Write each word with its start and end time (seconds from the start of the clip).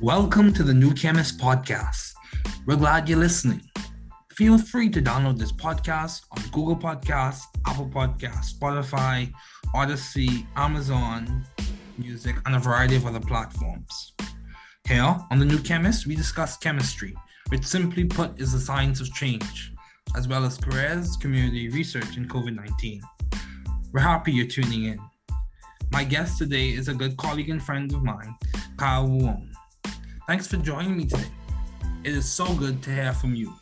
Welcome 0.00 0.52
to 0.54 0.64
the 0.64 0.74
New 0.74 0.92
Chemist 0.94 1.38
Podcast. 1.38 2.14
We're 2.66 2.74
glad 2.74 3.08
you're 3.08 3.18
listening. 3.18 3.62
Feel 4.32 4.58
free 4.58 4.88
to 4.90 5.00
download 5.00 5.38
this 5.38 5.52
podcast 5.52 6.22
on 6.32 6.42
Google 6.50 6.74
Podcasts, 6.74 7.42
Apple 7.68 7.88
Podcasts, 7.88 8.58
Spotify, 8.58 9.32
Odyssey, 9.72 10.44
Amazon 10.56 11.46
Music, 11.98 12.34
and 12.46 12.56
a 12.56 12.58
variety 12.58 12.96
of 12.96 13.06
other 13.06 13.20
platforms. 13.20 14.14
Here 14.88 15.16
on 15.30 15.38
The 15.38 15.44
New 15.44 15.60
Chemist, 15.60 16.08
we 16.08 16.16
discuss 16.16 16.56
chemistry, 16.56 17.14
which 17.50 17.64
simply 17.64 18.02
put 18.04 18.40
is 18.40 18.52
the 18.52 18.58
science 18.58 19.00
of 19.00 19.12
change, 19.14 19.72
as 20.16 20.28
well 20.28 20.44
as 20.44 20.56
careers, 20.56 21.16
community 21.16 21.68
research, 21.68 22.16
in 22.16 22.28
COVID 22.28 22.54
19. 22.54 23.02
We're 23.92 24.00
happy 24.00 24.32
you're 24.32 24.46
tuning 24.46 24.84
in. 24.84 25.00
My 25.90 26.04
guest 26.04 26.38
today 26.38 26.70
is 26.70 26.88
a 26.88 26.94
good 26.94 27.16
colleague 27.16 27.50
and 27.50 27.62
friend 27.62 27.92
of 27.92 28.02
mine, 28.02 28.34
Kyle 28.76 29.08
Woumn. 29.08 29.48
Thanks 30.26 30.46
for 30.46 30.56
joining 30.58 30.96
me 30.96 31.06
today. 31.06 31.26
It 32.04 32.14
is 32.14 32.28
so 32.28 32.54
good 32.54 32.82
to 32.84 32.90
hear 32.90 33.12
from 33.12 33.34
you. 33.34 33.52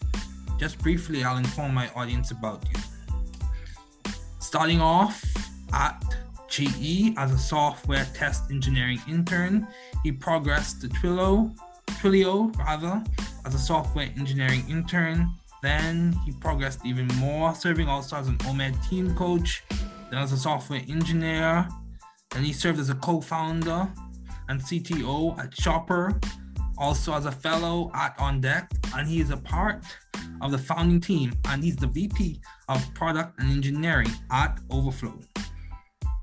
Just 0.58 0.78
briefly, 0.80 1.24
I'll 1.24 1.38
inform 1.38 1.72
my 1.72 1.88
audience 1.94 2.30
about 2.30 2.64
you. 2.68 4.12
Starting 4.38 4.80
off 4.80 5.24
at 5.72 6.02
GE 6.48 7.14
as 7.16 7.32
a 7.32 7.38
software 7.38 8.06
test 8.14 8.50
engineering 8.50 9.00
intern, 9.08 9.66
he 10.02 10.12
progressed 10.12 10.80
to 10.80 10.88
Twilio, 10.88 11.56
Twilio 11.86 12.56
rather, 12.58 13.02
as 13.44 13.54
a 13.54 13.58
software 13.58 14.10
engineering 14.16 14.64
intern. 14.68 15.28
Then 15.62 16.12
he 16.24 16.32
progressed 16.32 16.84
even 16.84 17.08
more, 17.16 17.54
serving 17.54 17.88
also 17.88 18.16
as 18.16 18.28
an 18.28 18.38
OMED 18.38 18.88
team 18.88 19.14
coach, 19.16 19.64
then 20.10 20.20
as 20.20 20.32
a 20.32 20.36
software 20.36 20.82
engineer. 20.88 21.68
Then 22.30 22.44
he 22.44 22.52
served 22.52 22.78
as 22.78 22.90
a 22.90 22.94
co-founder 22.94 23.88
and 24.48 24.60
CTO 24.60 25.38
at 25.38 25.58
Shopper, 25.58 26.18
also 26.76 27.12
as 27.14 27.26
a 27.26 27.32
fellow 27.32 27.90
at 27.94 28.14
On 28.18 28.40
Deck, 28.40 28.70
and 28.94 29.08
he 29.08 29.20
is 29.20 29.30
a 29.30 29.36
part 29.36 29.84
of 30.40 30.52
the 30.52 30.58
founding 30.58 31.00
team, 31.00 31.32
and 31.46 31.62
he's 31.64 31.76
the 31.76 31.86
VP 31.86 32.40
of 32.68 32.94
Product 32.94 33.38
and 33.38 33.50
Engineering 33.50 34.10
at 34.30 34.60
Overflow. 34.70 35.18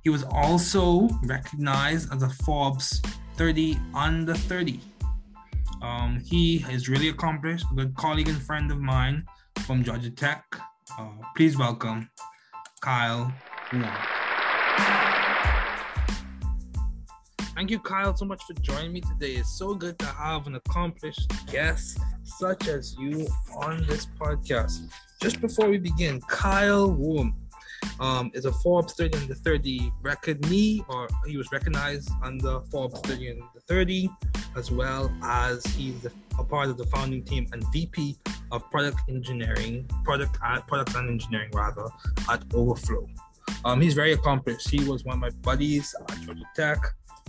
He 0.03 0.09
was 0.09 0.23
also 0.23 1.09
recognized 1.23 2.13
as 2.13 2.23
a 2.23 2.29
Forbes 2.29 3.01
30 3.35 3.77
under 3.93 4.33
30. 4.33 4.79
Um, 5.81 6.21
he 6.23 6.65
is 6.69 6.89
really 6.89 7.09
accomplished, 7.09 7.65
a 7.71 7.75
good 7.75 7.95
colleague 7.95 8.27
and 8.27 8.41
friend 8.41 8.71
of 8.71 8.79
mine 8.79 9.25
from 9.65 9.83
Georgia 9.83 10.09
Tech. 10.11 10.43
Uh, 10.97 11.09
please 11.35 11.57
welcome 11.57 12.09
Kyle 12.81 13.33
Thank 17.55 17.71
you, 17.71 17.79
Kyle, 17.79 18.15
so 18.15 18.25
much 18.25 18.43
for 18.43 18.53
joining 18.61 18.91
me 18.91 19.01
today. 19.01 19.35
It's 19.35 19.57
so 19.57 19.73
good 19.73 19.97
to 19.99 20.05
have 20.05 20.45
an 20.45 20.55
accomplished 20.55 21.31
guest 21.49 21.97
such 22.23 22.67
as 22.67 22.95
you 22.99 23.27
on 23.55 23.85
this 23.87 24.07
podcast. 24.19 24.89
Just 25.21 25.39
before 25.39 25.69
we 25.69 25.77
begin, 25.77 26.19
Kyle 26.27 26.89
Woumn 26.89 27.33
um, 27.99 28.31
is 28.33 28.45
a 28.45 28.51
Forbes 28.51 28.93
30 28.93 29.17
under 29.17 29.35
30 29.35 29.91
record 30.01 30.49
me, 30.49 30.83
or 30.89 31.07
he 31.25 31.37
was 31.37 31.51
recognized 31.51 32.09
under 32.23 32.61
Forbes 32.71 32.99
30 33.01 33.31
under 33.31 33.43
30, 33.67 34.09
as 34.55 34.71
well 34.71 35.11
as 35.23 35.65
he's 35.65 36.05
a 36.37 36.43
part 36.43 36.69
of 36.69 36.77
the 36.77 36.85
founding 36.85 37.23
team 37.23 37.47
and 37.51 37.63
VP 37.71 38.17
of 38.51 38.69
product 38.71 38.99
engineering, 39.09 39.89
product 40.03 40.37
product 40.67 40.95
and 40.95 41.09
engineering 41.09 41.49
rather 41.53 41.87
at 42.29 42.43
Overflow. 42.53 43.07
Um, 43.63 43.81
he's 43.81 43.93
very 43.93 44.13
accomplished. 44.13 44.69
He 44.69 44.83
was 44.83 45.03
one 45.03 45.15
of 45.15 45.19
my 45.19 45.29
buddies 45.41 45.95
at 46.09 46.21
Georgia 46.21 46.43
Tech 46.55 46.79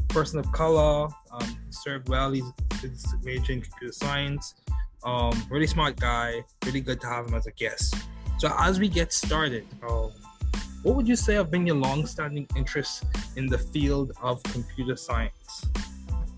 person 0.09 0.39
of 0.39 0.51
color. 0.53 1.09
Um, 1.31 1.59
served 1.71 2.09
well. 2.09 2.33
He's, 2.33 2.51
he's 2.81 3.15
majoring 3.23 3.59
in 3.59 3.65
computer 3.65 3.93
science. 3.93 4.55
Um, 5.05 5.33
really 5.51 5.67
smart 5.67 5.97
guy. 5.97 6.43
Really 6.65 6.81
good 6.81 7.01
to 7.03 7.07
have 7.07 7.27
him 7.27 7.35
as 7.35 7.47
a 7.47 7.53
guest. 7.53 7.95
So 8.39 8.53
as 8.59 8.79
we 8.79 8.89
get 8.89 9.13
started, 9.13 9.67
uh, 9.87 10.09
what 10.87 10.95
would 10.95 11.09
you 11.09 11.17
say 11.17 11.35
have 11.35 11.51
been 11.51 11.67
your 11.67 11.75
long-standing 11.75 12.47
interests 12.55 13.05
in 13.35 13.47
the 13.47 13.59
field 13.59 14.13
of 14.23 14.41
computer 14.45 14.95
science? 14.95 15.67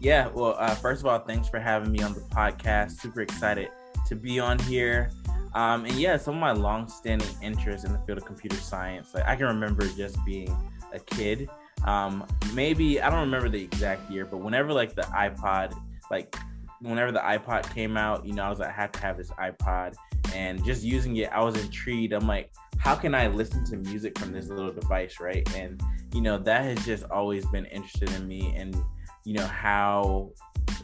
Yeah, 0.01 0.29
well, 0.29 0.57
uh, 0.59 0.75
first 0.75 1.03
of 1.03 1.07
all, 1.07 1.19
thanks 1.19 1.49
for 1.49 1.61
having 1.61 1.93
me 1.93 2.01
on 2.01 2.15
the 2.15 2.21
podcast. 2.21 2.93
Super 2.93 3.21
excited 3.21 3.69
to 4.07 4.17
be 4.17 4.41
on 4.41 4.59
here. 4.61 5.11
Um, 5.55 5.85
and 5.85 5.93
yeah, 5.95 6.17
some 6.17 6.35
of 6.35 6.41
my 6.41 6.53
long-standing 6.53 7.29
interests 7.43 7.85
in 7.85 7.93
the 7.93 7.99
field 8.01 8.17
of 8.17 8.25
computer 8.25 8.57
science. 8.57 9.15
Like 9.15 9.27
I 9.27 9.37
can 9.37 9.47
remember 9.47 9.87
just 9.89 10.17
being 10.25 10.57
a 10.95 10.99
kid 10.99 11.51
um, 11.85 12.27
maybe 12.55 13.01
I 13.01 13.11
don't 13.11 13.21
remember 13.21 13.49
the 13.49 13.63
exact 13.63 14.11
year, 14.11 14.25
but 14.25 14.39
whenever 14.39 14.73
like 14.73 14.95
the 14.95 15.03
iPod, 15.03 15.75
like 16.11 16.37
whenever 16.81 17.13
the 17.13 17.21
iPod 17.21 17.73
came 17.75 17.97
out, 17.97 18.27
you 18.27 18.33
know, 18.33 18.45
I 18.45 18.51
was 18.51 18.59
like, 18.59 18.71
I 18.71 18.73
had 18.73 18.93
to 18.95 19.01
have 19.01 19.17
this 19.17 19.31
iPod, 19.31 19.95
and 20.35 20.65
just 20.65 20.83
using 20.83 21.17
it, 21.17 21.31
I 21.31 21.43
was 21.43 21.57
intrigued. 21.63 22.13
I'm 22.13 22.27
like, 22.27 22.51
how 22.79 22.95
can 22.95 23.15
I 23.15 23.27
listen 23.29 23.65
to 23.67 23.77
music 23.77 24.19
from 24.19 24.33
this 24.33 24.49
little 24.49 24.73
device, 24.73 25.21
right? 25.21 25.49
And 25.55 25.81
you 26.15 26.21
know, 26.21 26.39
that 26.39 26.65
has 26.65 26.85
just 26.85 27.05
always 27.11 27.45
been 27.47 27.67
interested 27.67 28.11
in 28.13 28.27
me, 28.27 28.55
and 28.57 28.77
you 29.25 29.35
know 29.35 29.47
how 29.47 30.31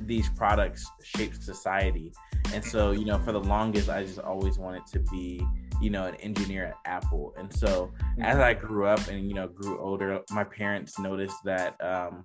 these 0.00 0.28
products 0.30 0.84
shape 1.02 1.34
society. 1.34 2.12
And 2.52 2.64
so, 2.64 2.90
you 2.90 3.04
know, 3.04 3.18
for 3.18 3.32
the 3.32 3.40
longest, 3.40 3.88
I 3.88 4.04
just 4.04 4.18
always 4.18 4.58
wanted 4.58 4.86
to 4.88 5.00
be 5.00 5.44
you 5.80 5.90
know, 5.90 6.04
an 6.04 6.14
engineer 6.16 6.66
at 6.66 6.76
Apple. 6.84 7.34
And 7.36 7.52
so 7.52 7.92
mm-hmm. 7.98 8.22
as 8.22 8.38
I 8.38 8.54
grew 8.54 8.86
up 8.86 9.06
and, 9.08 9.28
you 9.28 9.34
know, 9.34 9.48
grew 9.48 9.78
older, 9.78 10.20
my 10.30 10.44
parents 10.44 10.98
noticed 10.98 11.36
that, 11.44 11.76
um, 11.84 12.24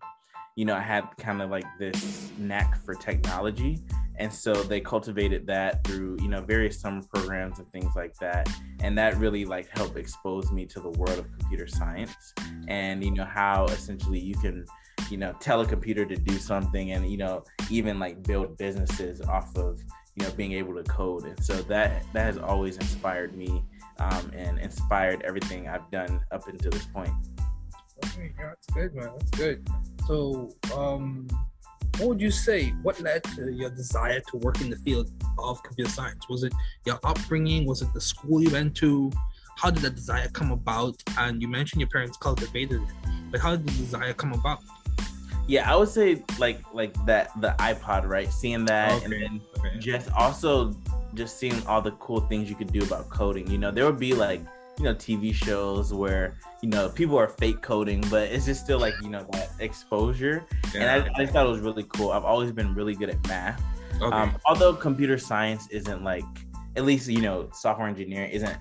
you 0.55 0.65
know, 0.65 0.75
I 0.75 0.81
had 0.81 1.05
kind 1.17 1.41
of 1.41 1.49
like 1.49 1.65
this 1.77 2.31
knack 2.37 2.83
for 2.83 2.95
technology. 2.95 3.79
And 4.17 4.31
so 4.31 4.53
they 4.53 4.81
cultivated 4.81 5.47
that 5.47 5.83
through, 5.85 6.17
you 6.21 6.27
know, 6.27 6.41
various 6.41 6.79
summer 6.79 7.01
programs 7.13 7.59
and 7.59 7.71
things 7.71 7.95
like 7.95 8.13
that. 8.15 8.49
And 8.81 8.97
that 8.97 9.15
really 9.17 9.45
like 9.45 9.69
helped 9.69 9.97
expose 9.97 10.51
me 10.51 10.65
to 10.65 10.79
the 10.81 10.89
world 10.89 11.17
of 11.17 11.25
computer 11.39 11.67
science 11.67 12.33
and, 12.67 13.03
you 13.03 13.11
know, 13.11 13.23
how 13.23 13.65
essentially 13.65 14.19
you 14.19 14.35
can, 14.35 14.65
you 15.09 15.17
know, 15.17 15.33
tell 15.39 15.61
a 15.61 15.65
computer 15.65 16.05
to 16.05 16.15
do 16.17 16.37
something 16.37 16.91
and, 16.91 17.09
you 17.09 17.17
know, 17.17 17.45
even 17.69 17.97
like 17.97 18.21
build 18.23 18.57
businesses 18.57 19.21
off 19.21 19.55
of, 19.55 19.79
you 20.19 20.25
know 20.25 20.31
being 20.33 20.53
able 20.53 20.75
to 20.75 20.83
code 20.83 21.23
and 21.25 21.43
so 21.43 21.53
that 21.53 22.03
that 22.13 22.25
has 22.25 22.37
always 22.37 22.77
inspired 22.77 23.35
me 23.35 23.63
um, 23.99 24.31
and 24.35 24.59
inspired 24.59 25.21
everything 25.23 25.67
i've 25.67 25.89
done 25.91 26.21
up 26.31 26.47
until 26.47 26.71
this 26.71 26.85
point 26.85 27.11
okay 28.05 28.31
yeah, 28.37 28.47
that's 28.47 28.67
good 28.67 28.93
man 28.95 29.09
that's 29.17 29.31
good 29.31 29.67
so 30.09 30.49
um 30.75 31.27
what 31.97 32.09
would 32.09 32.21
you 32.21 32.31
say 32.31 32.69
what 32.81 32.99
led 32.99 33.23
to 33.35 33.51
your 33.51 33.69
desire 33.69 34.19
to 34.31 34.37
work 34.37 34.59
in 34.61 34.69
the 34.69 34.75
field 34.77 35.07
of 35.37 35.61
computer 35.61 35.91
science 35.91 36.27
was 36.29 36.43
it 36.43 36.53
your 36.85 36.99
upbringing 37.03 37.65
was 37.65 37.83
it 37.83 37.93
the 37.93 38.01
school 38.01 38.41
you 38.41 38.49
went 38.49 38.75
to 38.75 39.11
how 39.55 39.69
did 39.69 39.83
that 39.83 39.95
desire 39.95 40.27
come 40.29 40.51
about 40.51 40.95
and 41.19 41.41
you 41.41 41.47
mentioned 41.47 41.79
your 41.79 41.89
parents 41.89 42.17
cultivated 42.17 42.81
it 42.81 43.09
but 43.29 43.39
how 43.39 43.55
did 43.55 43.67
the 43.67 43.77
desire 43.83 44.13
come 44.13 44.33
about 44.33 44.59
yeah, 45.49 45.69
I 45.69 45.75
would 45.75 45.89
say 45.89 46.23
like 46.37 46.61
like 46.73 46.93
that 47.07 47.31
the 47.41 47.55
iPod, 47.57 48.07
right? 48.07 48.31
Seeing 48.31 48.65
that 48.65 48.91
okay. 48.91 49.05
and 49.05 49.13
then 49.13 49.41
okay. 49.57 49.79
just 49.79 50.11
also 50.11 50.75
just 51.15 51.39
seeing 51.39 51.65
all 51.65 51.81
the 51.81 51.93
cool 51.93 52.21
things 52.21 52.51
you 52.51 52.55
could 52.55 52.71
do 52.71 52.83
about 52.83 53.09
coding. 53.09 53.49
You 53.49 53.57
know, 53.57 53.71
there 53.71 53.85
would 53.85 53.97
be 53.97 54.13
like, 54.13 54.41
you 54.79 54.85
know, 54.85 54.95
TV 54.95 55.33
shows 55.33 55.93
where, 55.93 56.35
you 56.61 56.69
know, 56.69 56.89
people 56.89 57.17
are 57.17 57.27
fake 57.27 57.61
coding, 57.61 58.03
but 58.09 58.29
it's 58.31 58.45
just 58.45 58.63
still 58.63 58.79
like, 58.79 58.93
you 59.01 59.09
know, 59.09 59.27
that 59.31 59.51
exposure. 59.59 60.45
Yeah. 60.73 60.81
And 60.81 60.89
I, 60.89 61.09
I 61.15 61.21
just 61.21 61.33
thought 61.33 61.45
it 61.45 61.49
was 61.49 61.59
really 61.59 61.83
cool. 61.83 62.11
I've 62.11 62.23
always 62.23 62.51
been 62.51 62.73
really 62.73 62.95
good 62.95 63.09
at 63.09 63.27
math. 63.27 63.61
Okay. 64.01 64.15
Um, 64.15 64.37
although 64.45 64.73
computer 64.73 65.17
science 65.17 65.67
isn't 65.69 66.03
like, 66.03 66.23
at 66.75 66.85
least, 66.85 67.09
you 67.09 67.21
know, 67.21 67.49
software 67.53 67.87
engineering 67.87 68.31
isn't 68.31 68.57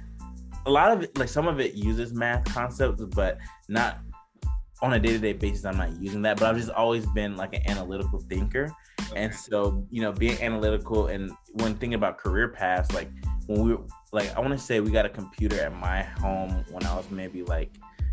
a 0.66 0.70
lot 0.70 0.90
of 0.90 1.04
it, 1.04 1.16
like 1.16 1.28
some 1.28 1.46
of 1.46 1.60
it 1.60 1.74
uses 1.74 2.12
math 2.12 2.44
concepts, 2.44 3.02
but 3.02 3.38
not 3.68 4.00
on 4.80 4.92
a 4.92 4.98
day-to-day 4.98 5.32
basis 5.32 5.64
i'm 5.64 5.76
not 5.76 5.90
using 6.00 6.22
that 6.22 6.38
but 6.38 6.48
i've 6.48 6.56
just 6.56 6.70
always 6.70 7.04
been 7.06 7.36
like 7.36 7.52
an 7.52 7.62
analytical 7.68 8.20
thinker 8.20 8.72
okay. 9.10 9.24
and 9.24 9.34
so 9.34 9.84
you 9.90 10.00
know 10.00 10.12
being 10.12 10.40
analytical 10.40 11.08
and 11.08 11.32
when 11.54 11.74
thinking 11.74 11.94
about 11.94 12.16
career 12.16 12.48
paths 12.48 12.92
like 12.92 13.10
when 13.48 13.62
we 13.62 13.74
were 13.74 13.82
like 14.12 14.34
i 14.36 14.40
want 14.40 14.52
to 14.52 14.58
say 14.58 14.80
we 14.80 14.90
got 14.90 15.04
a 15.04 15.08
computer 15.08 15.60
at 15.60 15.74
my 15.74 16.02
home 16.02 16.64
when 16.70 16.84
i 16.84 16.94
was 16.94 17.10
maybe 17.10 17.42
like 17.42 17.70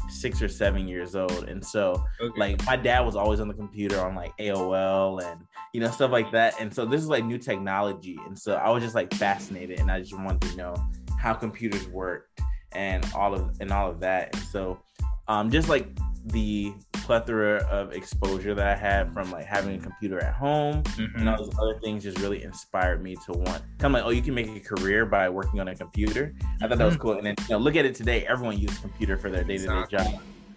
six 0.10 0.42
or 0.42 0.48
seven 0.48 0.88
years 0.88 1.16
old 1.16 1.50
and 1.50 1.64
so 1.64 2.04
okay. 2.22 2.40
like 2.40 2.66
my 2.66 2.76
dad 2.76 3.02
was 3.02 3.16
always 3.16 3.40
on 3.40 3.48
the 3.48 3.54
computer 3.54 4.00
on 4.00 4.16
like 4.16 4.36
aol 4.38 5.22
and 5.24 5.42
you 5.74 5.82
know 5.82 5.90
stuff 5.90 6.12
like 6.12 6.32
that 6.32 6.54
and 6.60 6.74
so 6.74 6.86
this 6.86 7.02
is 7.02 7.08
like 7.08 7.26
new 7.26 7.38
technology 7.38 8.18
and 8.26 8.38
so 8.38 8.56
i 8.56 8.70
was 8.70 8.84
just 8.84 8.96
like 8.96 9.14
fascinated 9.16 9.80
and 9.80 9.92
i 9.92 10.00
just 10.00 10.18
wanted 10.18 10.42
to 10.42 10.56
know 10.56 10.76
how 11.20 11.34
computers 11.34 11.88
worked 11.88 12.40
and 12.74 13.06
all 13.16 13.34
of 13.34 13.50
and 13.60 13.72
all 13.72 13.90
of 13.90 14.00
that 14.00 14.34
and 14.34 14.44
so 14.46 14.80
um, 15.28 15.50
just 15.50 15.70
like 15.70 15.88
the 16.28 16.74
plethora 16.94 17.58
of 17.70 17.94
exposure 17.94 18.56
that 18.56 18.66
I 18.68 18.76
had 18.76 19.14
from 19.14 19.30
like 19.32 19.46
having 19.46 19.76
a 19.76 19.80
computer 19.80 20.20
at 20.24 20.34
home 20.34 20.82
Mm-hmm. 20.84 21.20
and 21.20 21.30
all 21.30 21.38
those 21.38 21.54
other 21.62 21.80
things 21.84 22.04
just 22.04 22.18
really 22.20 22.44
inspired 22.44 23.04
me 23.04 23.16
to 23.26 23.32
want 23.34 23.62
kind 23.78 23.86
of 23.86 23.92
like, 23.94 24.04
oh, 24.06 24.10
you 24.10 24.22
can 24.22 24.34
make 24.34 24.48
a 24.50 24.60
career 24.60 25.06
by 25.06 25.30
working 25.30 25.60
on 25.60 25.68
a 25.68 25.76
computer. 25.76 26.34
I 26.62 26.68
thought 26.68 26.78
that 26.80 26.86
was 26.86 26.96
Mhm. 26.98 27.00
cool. 27.00 27.14
And 27.18 27.26
then, 27.28 27.36
you 27.48 27.56
know, 27.56 27.58
look 27.60 27.76
at 27.76 27.86
it 27.86 27.94
today, 27.96 28.26
everyone 28.28 28.58
uses 28.58 28.80
computer 28.80 29.18
for 29.18 29.30
their 29.30 29.44
day 29.44 29.58
to 29.60 29.68
day 29.68 29.84
job, 29.90 30.08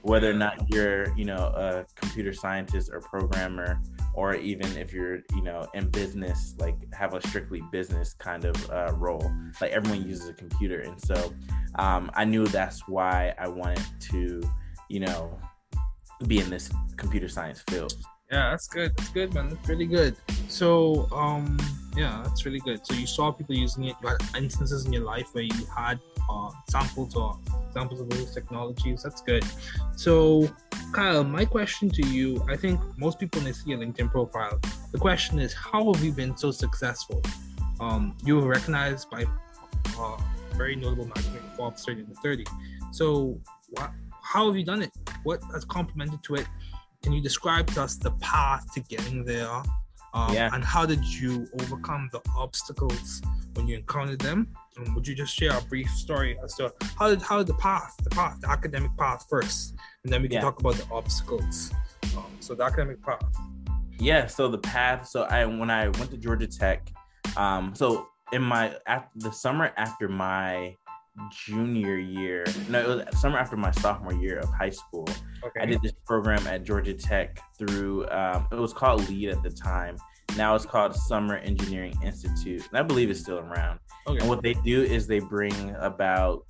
whether 0.02 0.30
or 0.30 0.34
not 0.34 0.54
you're, 0.70 1.14
you 1.16 1.24
know, 1.26 1.36
a 1.54 1.84
computer 1.96 2.32
scientist 2.32 2.88
or 2.92 3.00
programmer, 3.00 3.80
or 4.14 4.34
even 4.36 4.74
if 4.78 4.92
you're, 4.92 5.18
you 5.34 5.42
know, 5.42 5.66
in 5.74 5.90
business, 5.90 6.54
like 6.58 6.76
have 6.94 7.12
a 7.14 7.20
strictly 7.28 7.62
business 7.72 8.14
kind 8.14 8.44
of 8.46 8.70
uh, 8.70 8.92
role. 8.96 9.30
Like 9.60 9.72
everyone 9.72 10.08
uses 10.08 10.28
a 10.30 10.34
computer. 10.34 10.80
And 10.80 10.98
so 11.00 11.34
um, 11.78 12.10
I 12.14 12.24
knew 12.24 12.46
that's 12.46 12.88
why 12.88 13.34
I 13.38 13.48
wanted 13.48 13.84
to, 14.12 14.40
you 14.88 15.00
know, 15.00 15.38
be 16.26 16.40
in 16.40 16.50
this 16.50 16.70
computer 16.96 17.28
science 17.28 17.62
field. 17.68 17.94
Yeah, 18.30 18.50
that's 18.50 18.66
good. 18.68 18.94
That's 18.96 19.08
good, 19.08 19.32
man. 19.32 19.48
That's 19.48 19.68
really 19.68 19.86
good. 19.86 20.16
So, 20.48 21.08
um, 21.12 21.58
yeah, 21.96 22.20
that's 22.24 22.44
really 22.44 22.60
good. 22.60 22.86
So 22.86 22.94
you 22.94 23.06
saw 23.06 23.32
people 23.32 23.54
using 23.54 23.84
it. 23.84 23.96
You 24.02 24.08
had 24.08 24.18
instances 24.36 24.84
in 24.84 24.92
your 24.92 25.04
life 25.04 25.28
where 25.32 25.44
you 25.44 25.66
had 25.74 25.98
uh, 26.30 26.50
samples 26.68 27.16
or 27.16 27.38
examples 27.68 28.00
of 28.00 28.10
those 28.10 28.34
technologies. 28.34 29.02
That's 29.02 29.22
good. 29.22 29.44
So, 29.96 30.50
Kyle, 30.92 31.24
my 31.24 31.44
question 31.44 31.88
to 31.90 32.06
you: 32.06 32.44
I 32.48 32.56
think 32.56 32.80
most 32.98 33.18
people 33.18 33.38
when 33.38 33.46
they 33.46 33.52
see 33.52 33.70
your 33.70 33.78
LinkedIn 33.78 34.10
profile, 34.10 34.60
the 34.92 34.98
question 34.98 35.38
is, 35.38 35.54
how 35.54 35.92
have 35.92 36.04
you 36.04 36.12
been 36.12 36.36
so 36.36 36.50
successful? 36.50 37.22
Um, 37.80 38.16
you 38.24 38.36
were 38.36 38.48
recognized 38.48 39.10
by 39.10 39.24
uh, 39.98 40.16
very 40.54 40.76
notable 40.76 41.06
magazine, 41.06 41.40
Forbes 41.56 41.84
30 41.84 42.04
to 42.04 42.14
30. 42.14 42.44
So, 42.90 43.40
what, 43.70 43.90
how 44.28 44.46
have 44.46 44.56
you 44.56 44.64
done 44.64 44.82
it? 44.82 44.90
What 45.24 45.40
has 45.54 45.64
complemented 45.64 46.22
to 46.24 46.34
it? 46.36 46.46
Can 47.02 47.12
you 47.12 47.22
describe 47.22 47.66
to 47.68 47.82
us 47.82 47.96
the 47.96 48.10
path 48.20 48.70
to 48.74 48.80
getting 48.80 49.24
there? 49.24 49.62
Um, 50.12 50.34
Yeah. 50.34 50.50
And 50.52 50.62
how 50.62 50.84
did 50.84 51.02
you 51.04 51.46
overcome 51.60 52.10
the 52.12 52.20
obstacles 52.36 53.22
when 53.54 53.66
you 53.66 53.76
encountered 53.78 54.20
them? 54.20 54.48
And 54.76 54.94
would 54.94 55.06
you 55.08 55.14
just 55.14 55.34
share 55.34 55.56
a 55.56 55.62
brief 55.62 55.88
story 55.90 56.38
as 56.44 56.54
to 56.56 56.72
how 56.98 57.08
did 57.08 57.22
how 57.22 57.38
did 57.38 57.46
the 57.46 57.54
path, 57.54 57.94
the 58.02 58.10
path, 58.10 58.38
the 58.42 58.50
academic 58.50 58.94
path 58.98 59.24
first, 59.30 59.74
and 60.04 60.12
then 60.12 60.20
we 60.22 60.28
can 60.28 60.36
Yeah. 60.36 60.42
talk 60.42 60.60
about 60.60 60.74
the 60.74 60.86
obstacles. 60.92 61.72
Um, 62.16 62.24
so 62.40 62.54
the 62.54 62.64
academic 62.64 63.02
path. 63.02 63.22
Yeah, 63.98 64.26
so 64.26 64.48
the 64.48 64.58
path. 64.58 65.08
So 65.08 65.22
I 65.22 65.44
when 65.46 65.70
I 65.70 65.88
went 65.88 66.10
to 66.10 66.16
Georgia 66.18 66.46
Tech, 66.46 66.80
um, 67.36 67.74
so 67.74 68.08
in 68.32 68.42
my 68.42 68.76
after 68.86 69.18
the 69.26 69.32
summer 69.32 69.72
after 69.76 70.06
my 70.08 70.76
junior 71.32 71.98
year, 71.98 72.44
no, 72.68 72.80
it 72.80 73.06
was 73.06 73.20
summer 73.20 73.38
after 73.38 73.56
my 73.56 73.70
sophomore 73.70 74.14
year 74.14 74.38
of 74.38 74.50
high 74.52 74.70
school. 74.70 75.06
Okay. 75.44 75.60
I 75.60 75.66
did 75.66 75.82
this 75.82 75.92
program 76.06 76.46
at 76.46 76.64
Georgia 76.64 76.94
Tech 76.94 77.40
through 77.56 78.08
um, 78.10 78.46
it 78.50 78.56
was 78.56 78.72
called 78.72 79.08
LEAD 79.08 79.30
at 79.30 79.42
the 79.42 79.50
time. 79.50 79.96
Now 80.36 80.54
it's 80.54 80.66
called 80.66 80.94
Summer 80.94 81.36
Engineering 81.36 81.94
Institute, 82.04 82.66
and 82.68 82.78
I 82.78 82.82
believe 82.82 83.10
it's 83.10 83.20
still 83.20 83.38
around. 83.38 83.80
Okay. 84.06 84.18
And 84.18 84.28
what 84.28 84.42
they 84.42 84.54
do 84.54 84.82
is 84.82 85.06
they 85.06 85.20
bring 85.20 85.74
about 85.80 86.44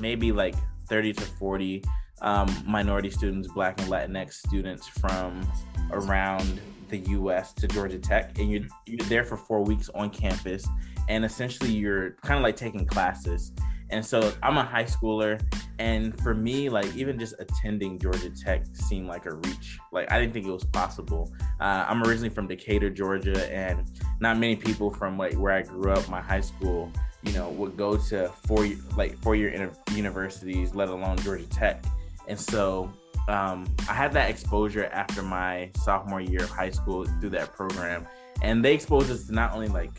maybe 0.00 0.32
like 0.32 0.54
30 0.88 1.12
to 1.14 1.22
40 1.22 1.82
um, 2.22 2.64
minority 2.66 3.10
students, 3.10 3.48
Black 3.48 3.80
and 3.80 3.90
Latinx 3.90 4.34
students 4.34 4.88
from 4.88 5.46
around 5.92 6.60
the 6.88 6.98
U.S. 7.10 7.52
to 7.54 7.68
Georgia 7.68 7.98
Tech, 7.98 8.38
and 8.38 8.50
you're 8.50 8.66
you're 8.86 9.06
there 9.08 9.24
for 9.24 9.36
four 9.36 9.62
weeks 9.62 9.90
on 9.94 10.10
campus, 10.10 10.66
and 11.08 11.24
essentially 11.24 11.70
you're 11.70 12.12
kind 12.22 12.38
of 12.38 12.42
like 12.42 12.56
taking 12.56 12.86
classes. 12.86 13.52
And 13.90 14.04
so 14.04 14.32
I'm 14.42 14.56
a 14.56 14.64
high 14.64 14.84
schooler, 14.84 15.40
and 15.78 16.18
for 16.20 16.34
me, 16.34 16.68
like 16.68 16.94
even 16.96 17.18
just 17.18 17.34
attending 17.38 17.98
Georgia 17.98 18.30
Tech 18.30 18.64
seemed 18.72 19.08
like 19.08 19.26
a 19.26 19.34
reach. 19.34 19.78
Like 19.92 20.10
I 20.10 20.18
didn't 20.20 20.32
think 20.32 20.46
it 20.46 20.52
was 20.52 20.64
possible. 20.64 21.32
Uh, 21.60 21.84
I'm 21.88 22.02
originally 22.02 22.30
from 22.30 22.46
Decatur, 22.46 22.90
Georgia, 22.90 23.52
and 23.52 23.84
not 24.20 24.38
many 24.38 24.56
people 24.56 24.90
from 24.90 25.18
like 25.18 25.34
where 25.34 25.52
I 25.52 25.62
grew 25.62 25.92
up, 25.92 26.08
my 26.08 26.20
high 26.20 26.40
school, 26.40 26.90
you 27.22 27.32
know, 27.32 27.50
would 27.50 27.76
go 27.76 27.96
to 27.96 28.28
four 28.46 28.68
like 28.96 29.18
four 29.18 29.36
year 29.36 29.50
inter- 29.50 29.76
universities, 29.92 30.74
let 30.74 30.88
alone 30.88 31.18
Georgia 31.18 31.46
Tech. 31.46 31.84
And 32.28 32.38
so 32.38 32.90
um, 33.28 33.66
I 33.88 33.94
had 33.94 34.12
that 34.12 34.30
exposure 34.30 34.86
after 34.86 35.22
my 35.22 35.70
sophomore 35.82 36.20
year 36.20 36.42
of 36.42 36.50
high 36.50 36.70
school 36.70 37.04
through 37.20 37.30
that 37.30 37.52
program, 37.52 38.06
and 38.42 38.64
they 38.64 38.74
exposed 38.74 39.10
us 39.10 39.26
to 39.26 39.32
not 39.32 39.52
only 39.52 39.68
like 39.68 39.92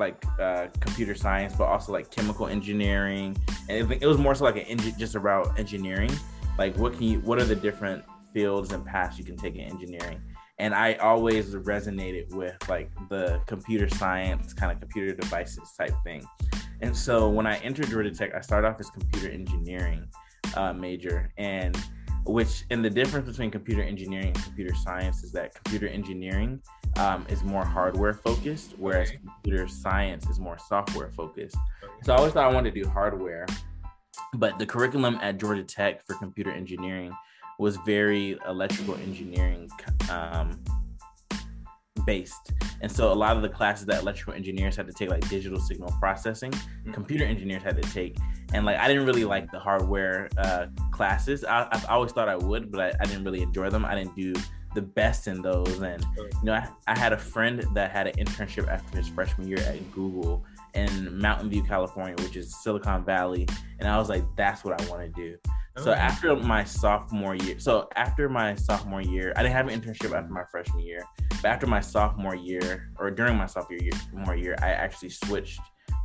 like 0.00 0.24
uh, 0.40 0.66
computer 0.80 1.14
science, 1.14 1.54
but 1.56 1.64
also 1.64 1.92
like 1.92 2.10
chemical 2.10 2.48
engineering, 2.48 3.36
and 3.68 3.92
it, 3.92 4.06
was 4.06 4.18
more 4.18 4.34
so 4.34 4.44
like 4.44 4.68
an 4.68 4.78
just 4.98 5.14
about 5.14 5.58
engineering. 5.58 6.10
Like 6.58 6.76
what 6.76 6.94
can 6.94 7.04
you, 7.04 7.20
what 7.20 7.38
are 7.38 7.44
the 7.44 7.54
different 7.54 8.02
fields 8.34 8.72
and 8.72 8.84
paths 8.84 9.18
you 9.18 9.24
can 9.24 9.36
take 9.36 9.54
in 9.54 9.60
engineering? 9.60 10.20
And 10.58 10.74
I 10.74 10.94
always 10.94 11.54
resonated 11.54 12.34
with 12.34 12.56
like 12.68 12.90
the 13.08 13.40
computer 13.46 13.88
science 13.88 14.52
kind 14.52 14.72
of 14.72 14.80
computer 14.80 15.14
devices 15.14 15.72
type 15.78 15.94
thing. 16.04 16.22
And 16.82 16.96
so 16.96 17.28
when 17.28 17.46
I 17.46 17.56
entered 17.58 17.88
Georgia 17.88 18.10
Tech, 18.10 18.34
I 18.34 18.40
started 18.40 18.68
off 18.68 18.80
as 18.80 18.90
computer 18.90 19.30
engineering 19.30 20.06
uh, 20.56 20.72
major, 20.72 21.32
and 21.38 21.76
which 22.26 22.64
and 22.70 22.84
the 22.84 22.90
difference 22.90 23.28
between 23.28 23.50
computer 23.50 23.82
engineering 23.82 24.28
and 24.28 24.42
computer 24.42 24.74
science 24.74 25.22
is 25.22 25.32
that 25.32 25.54
computer 25.54 25.88
engineering 25.88 26.60
um, 26.96 27.24
is 27.28 27.42
more 27.44 27.64
hardware 27.64 28.14
focused, 28.14 28.74
whereas 28.78 29.08
Okay. 29.10 29.18
computer 29.18 29.68
science 29.68 30.28
is 30.28 30.38
more 30.38 30.58
software 30.58 31.10
focused. 31.10 31.56
So 32.02 32.12
I 32.12 32.16
always 32.16 32.32
thought 32.32 32.50
I 32.50 32.54
wanted 32.54 32.74
to 32.74 32.82
do 32.82 32.88
hardware, 32.88 33.46
but 34.34 34.58
the 34.58 34.66
curriculum 34.66 35.18
at 35.22 35.38
Georgia 35.38 35.62
Tech 35.64 36.04
for 36.06 36.14
computer 36.14 36.50
engineering 36.50 37.12
was 37.58 37.76
very 37.86 38.38
electrical 38.48 38.94
engineering 38.96 39.68
um, 40.10 40.62
based. 42.06 42.52
And 42.80 42.90
so 42.90 43.12
a 43.12 43.14
lot 43.14 43.36
of 43.36 43.42
the 43.42 43.48
classes 43.48 43.84
that 43.86 44.00
electrical 44.00 44.32
engineers 44.32 44.74
had 44.74 44.86
to 44.86 44.92
take, 44.92 45.10
like 45.10 45.28
digital 45.28 45.60
signal 45.60 45.92
processing, 46.00 46.50
Mhm. 46.50 46.94
computer 46.94 47.24
engineers 47.26 47.62
had 47.62 47.80
to 47.80 47.88
take. 47.92 48.16
And 48.54 48.64
like 48.64 48.78
I 48.78 48.88
didn't 48.88 49.04
really 49.04 49.24
like 49.24 49.50
the 49.52 49.58
hardware 49.58 50.28
uh, 50.38 50.66
classes. 50.90 51.44
I, 51.44 51.68
I've 51.70 51.84
always 51.86 52.12
thought 52.12 52.28
I 52.28 52.36
would, 52.36 52.72
but 52.72 52.80
I, 52.80 52.92
I 53.00 53.04
didn't 53.04 53.24
really 53.24 53.42
enjoy 53.42 53.68
them. 53.68 53.84
I 53.84 53.94
didn't 53.94 54.16
do 54.16 54.32
the 54.74 54.82
best 54.82 55.26
in 55.26 55.42
those. 55.42 55.80
And 55.80 56.04
you 56.16 56.30
know, 56.44 56.52
I, 56.54 56.68
I 56.86 56.98
had 56.98 57.12
a 57.12 57.18
friend 57.18 57.64
that 57.74 57.90
had 57.90 58.06
an 58.06 58.14
internship 58.14 58.68
after 58.68 58.96
his 58.96 59.08
freshman 59.08 59.48
year 59.48 59.58
at 59.60 59.90
Google 59.92 60.44
in 60.74 61.18
Mountain 61.18 61.50
View, 61.50 61.62
California, 61.62 62.14
which 62.18 62.36
is 62.36 62.54
Silicon 62.62 63.04
Valley. 63.04 63.46
And 63.78 63.88
I 63.88 63.98
was 63.98 64.08
like, 64.08 64.24
that's 64.36 64.64
what 64.64 64.80
I 64.80 64.88
want 64.88 65.02
to 65.02 65.08
do. 65.08 65.36
So 65.78 65.92
Okay. 65.92 66.00
after 66.00 66.36
my 66.36 66.64
sophomore 66.64 67.36
year, 67.36 67.58
so 67.58 67.88
after 67.96 68.28
my 68.28 68.54
sophomore 68.54 69.00
year, 69.02 69.32
I 69.36 69.42
didn't 69.42 69.54
have 69.54 69.68
an 69.68 69.80
internship 69.80 70.12
after 70.16 70.32
my 70.32 70.42
freshman 70.50 70.84
year, 70.84 71.04
but 71.30 71.46
after 71.46 71.66
my 71.66 71.80
sophomore 71.80 72.34
year, 72.34 72.90
or 72.98 73.10
during 73.10 73.36
my 73.36 73.46
sophomore 73.46 73.78
year, 73.78 73.92
year, 74.36 74.56
I 74.60 74.70
actually 74.70 75.10
switched 75.10 75.60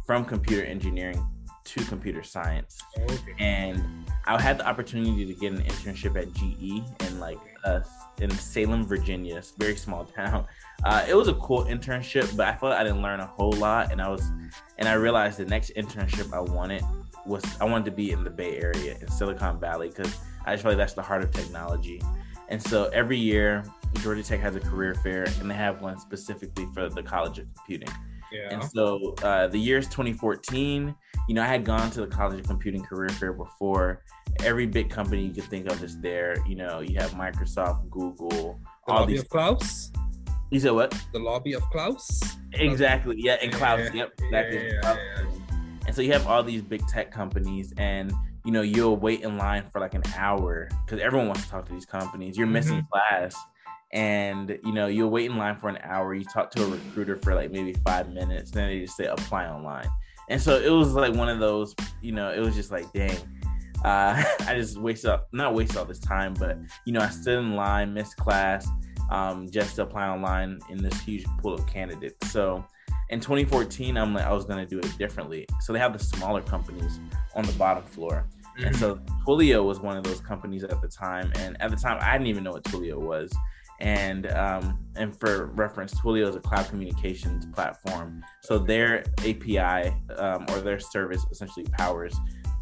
from 0.05 0.23
computer 0.23 0.63
engineering 0.63 1.27
to 1.65 1.83
computer 1.85 2.23
science, 2.23 2.79
Okay. 2.97 3.33
and 3.39 3.83
I 4.25 4.41
had 4.41 4.59
the 4.59 4.67
opportunity 4.67 5.25
to 5.25 5.33
get 5.33 5.51
an 5.51 5.61
internship 5.63 6.15
at 6.15 6.31
GE 6.33 6.83
in 7.07 7.19
like 7.19 7.39
uh, 7.65 7.81
in 8.21 8.29
Salem, 8.31 8.85
Virginia, 8.85 9.35
it's 9.37 9.51
a 9.51 9.59
very 9.59 9.75
small 9.75 10.05
town. 10.15 10.45
Uh, 10.83 11.03
it 11.07 11.15
was 11.15 11.27
a 11.27 11.33
cool 11.35 11.65
internship, 11.65 12.35
but 12.37 12.47
I 12.47 12.51
felt 12.51 12.71
like 12.71 12.79
I 12.79 12.83
didn't 12.83 13.01
learn 13.01 13.19
a 13.19 13.25
whole 13.25 13.53
lot, 13.53 13.91
and 13.91 14.01
I 14.01 14.09
was, 14.09 14.23
and 14.77 14.87
I 14.87 14.93
realized 14.93 15.37
the 15.39 15.45
next 15.45 15.71
internship 15.75 16.31
I 16.33 16.39
wanted 16.39 16.83
was 17.25 17.43
I 17.59 17.65
wanted 17.65 17.85
to 17.85 17.91
be 17.91 18.11
in 18.11 18.23
the 18.23 18.29
Bay 18.29 18.57
Area 18.57 18.97
in 19.01 19.07
Silicon 19.09 19.59
Valley 19.59 19.89
because 19.89 20.15
I 20.45 20.53
just 20.53 20.61
feel 20.63 20.71
like 20.71 20.77
that's 20.77 20.93
the 20.93 21.01
heart 21.01 21.23
of 21.23 21.31
technology. 21.31 22.01
And 22.49 22.61
so 22.61 22.85
every 22.93 23.17
year, 23.17 23.63
Georgia 24.03 24.21
Tech 24.21 24.39
has 24.41 24.55
a 24.55 24.59
career 24.59 24.93
fair, 24.93 25.23
and 25.39 25.49
they 25.49 25.55
have 25.55 25.81
one 25.81 25.99
specifically 25.99 26.67
for 26.75 26.89
the 26.89 27.01
College 27.01 27.39
of 27.39 27.47
Computing. 27.55 27.89
Yeah. 28.31 28.49
And 28.51 28.63
so 28.63 29.13
uh, 29.23 29.47
the 29.47 29.57
year 29.57 29.77
is 29.77 29.85
2014. 29.87 30.93
You 31.27 31.33
know, 31.35 31.41
I 31.43 31.47
had 31.47 31.63
gone 31.65 31.89
to 31.91 32.01
the 32.01 32.07
College 32.07 32.39
of 32.39 32.47
Computing 32.47 32.83
career 32.83 33.09
fair 33.09 33.33
before. 33.33 34.03
Every 34.43 34.65
big 34.65 34.89
company 34.89 35.23
you 35.25 35.33
could 35.33 35.45
think 35.45 35.67
of 35.71 35.81
is 35.83 35.99
there. 36.01 36.35
You 36.47 36.55
know, 36.55 36.81
you 36.81 36.97
have 36.99 37.11
Microsoft, 37.11 37.89
Google, 37.89 38.59
The 38.87 38.91
all 38.93 38.99
lobby 39.01 39.13
these. 39.13 39.21
of 39.21 39.29
Klaus. 39.29 39.91
You 40.51 40.59
said 40.59 40.71
what? 40.71 40.93
The 41.13 41.19
lobby 41.19 41.53
of 41.53 41.63
Klaus. 41.71 42.21
Exactly. 42.53 43.15
Yeah, 43.19 43.37
and 43.41 43.51
Klaus. 43.51 43.79
Yeah, 43.93 44.03
Yep. 44.03 44.11
Exactly. 44.21 44.67
yeah, 44.67 44.79
yeah. 44.83 45.25
And 45.87 45.95
so 45.95 46.01
you 46.01 46.11
have 46.13 46.25
all 46.27 46.43
these 46.43 46.61
big 46.61 46.85
tech 46.87 47.11
companies, 47.11 47.73
and 47.77 48.11
you 48.43 48.51
know 48.51 48.61
you'll 48.61 48.97
wait 48.97 49.21
in 49.21 49.37
line 49.37 49.63
for 49.71 49.79
like 49.81 49.93
an 49.93 50.03
hour 50.15 50.67
because 50.85 50.99
everyone 50.99 51.27
wants 51.27 51.43
to 51.43 51.49
talk 51.49 51.65
to 51.67 51.73
these 51.73 51.85
companies. 51.85 52.37
You're 52.37 52.47
missing 52.47 52.77
Mm-hmm. 52.77 52.91
class, 52.91 53.35
and 53.93 54.57
you 54.63 54.73
know 54.73 54.87
you'll 54.87 55.09
wait 55.09 55.29
in 55.29 55.37
line 55.37 55.55
for 55.55 55.69
an 55.69 55.79
hour. 55.83 56.13
You 56.13 56.25
talk 56.25 56.51
to 56.51 56.63
a 56.63 56.67
recruiter 56.67 57.17
for 57.17 57.35
like 57.35 57.51
maybe 57.51 57.73
five 57.85 58.11
minutes, 58.11 58.51
then 58.51 58.67
they 58.67 58.81
just 58.81 58.97
say 58.97 59.05
apply 59.05 59.47
online. 59.47 59.87
And 60.29 60.41
so 60.41 60.59
it 60.59 60.69
was 60.69 60.93
like 60.93 61.13
one 61.13 61.29
of 61.29 61.39
those, 61.39 61.75
you 62.01 62.11
know, 62.11 62.31
it 62.31 62.39
was 62.39 62.55
just 62.55 62.71
like, 62.71 62.91
dang, 62.93 63.15
uh, 63.83 64.23
I 64.47 64.55
just 64.55 64.77
wasted 64.77 65.11
up, 65.11 65.27
not 65.31 65.53
waste 65.53 65.77
all 65.77 65.85
this 65.85 65.99
time, 65.99 66.33
but 66.33 66.57
you 66.85 66.93
know, 66.93 67.01
I 67.01 67.09
stood 67.09 67.39
in 67.39 67.55
line, 67.55 67.93
missed 67.93 68.17
class, 68.17 68.67
um, 69.11 69.49
just 69.49 69.75
to 69.75 69.83
apply 69.83 70.07
online 70.07 70.59
in 70.69 70.81
this 70.81 70.99
huge 71.01 71.25
pool 71.39 71.53
of 71.53 71.65
candidates. 71.67 72.31
So 72.31 72.65
in 73.09 73.19
2014, 73.19 73.97
I'm 73.97 74.13
like, 74.13 74.25
I 74.25 74.33
was 74.33 74.45
gonna 74.45 74.65
do 74.65 74.79
it 74.79 74.97
differently. 74.97 75.45
So 75.61 75.73
they 75.73 75.79
have 75.79 75.93
the 75.93 76.03
smaller 76.03 76.41
companies 76.41 76.99
on 77.35 77.43
the 77.43 77.53
bottom 77.53 77.83
floor. 77.83 78.25
Mm-hmm. 78.57 78.67
And 78.67 78.75
so 78.75 78.95
Twilio 79.25 79.63
was 79.63 79.79
one 79.79 79.97
of 79.97 80.03
those 80.03 80.21
companies 80.21 80.63
at 80.63 80.81
the 80.81 80.87
time. 80.87 81.31
And 81.35 81.61
at 81.61 81.69
the 81.71 81.77
time, 81.77 81.97
I 82.01 82.13
didn't 82.13 82.27
even 82.27 82.43
know 82.43 82.51
what 82.51 82.63
Twilio 82.63 82.97
was. 82.97 83.33
And 83.81 84.31
um, 84.31 84.79
and 84.95 85.17
for 85.19 85.47
reference, 85.47 85.93
Twilio 85.95 86.29
is 86.29 86.35
a 86.35 86.39
cloud 86.39 86.69
communications 86.69 87.45
platform. 87.47 88.23
So 88.41 88.57
their 88.57 89.03
API 89.19 89.93
um, 90.17 90.45
or 90.49 90.61
their 90.61 90.79
service 90.79 91.25
essentially 91.31 91.65
powers 91.77 92.15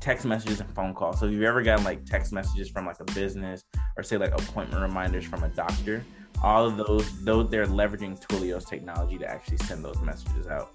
text 0.03 0.25
messages 0.25 0.59
and 0.59 0.69
phone 0.75 0.93
calls. 0.93 1.19
So 1.19 1.27
if 1.27 1.31
you've 1.31 1.43
ever 1.43 1.63
gotten 1.63 1.85
like 1.85 2.03
text 2.05 2.33
messages 2.33 2.69
from 2.69 2.85
like 2.85 2.99
a 2.99 3.05
business 3.13 3.63
or 3.95 4.03
say 4.03 4.17
like 4.17 4.33
appointment 4.33 4.81
reminders 4.81 5.23
from 5.23 5.43
a 5.45 5.49
doctor, 5.49 6.03
all 6.43 6.65
of 6.65 6.75
those, 6.75 7.23
those 7.23 7.49
they're 7.49 7.65
leveraging 7.65 8.21
Twilio's 8.21 8.65
technology 8.65 9.17
to 9.17 9.25
actually 9.25 9.57
send 9.57 9.83
those 9.83 10.01
messages 10.01 10.45
out. 10.47 10.71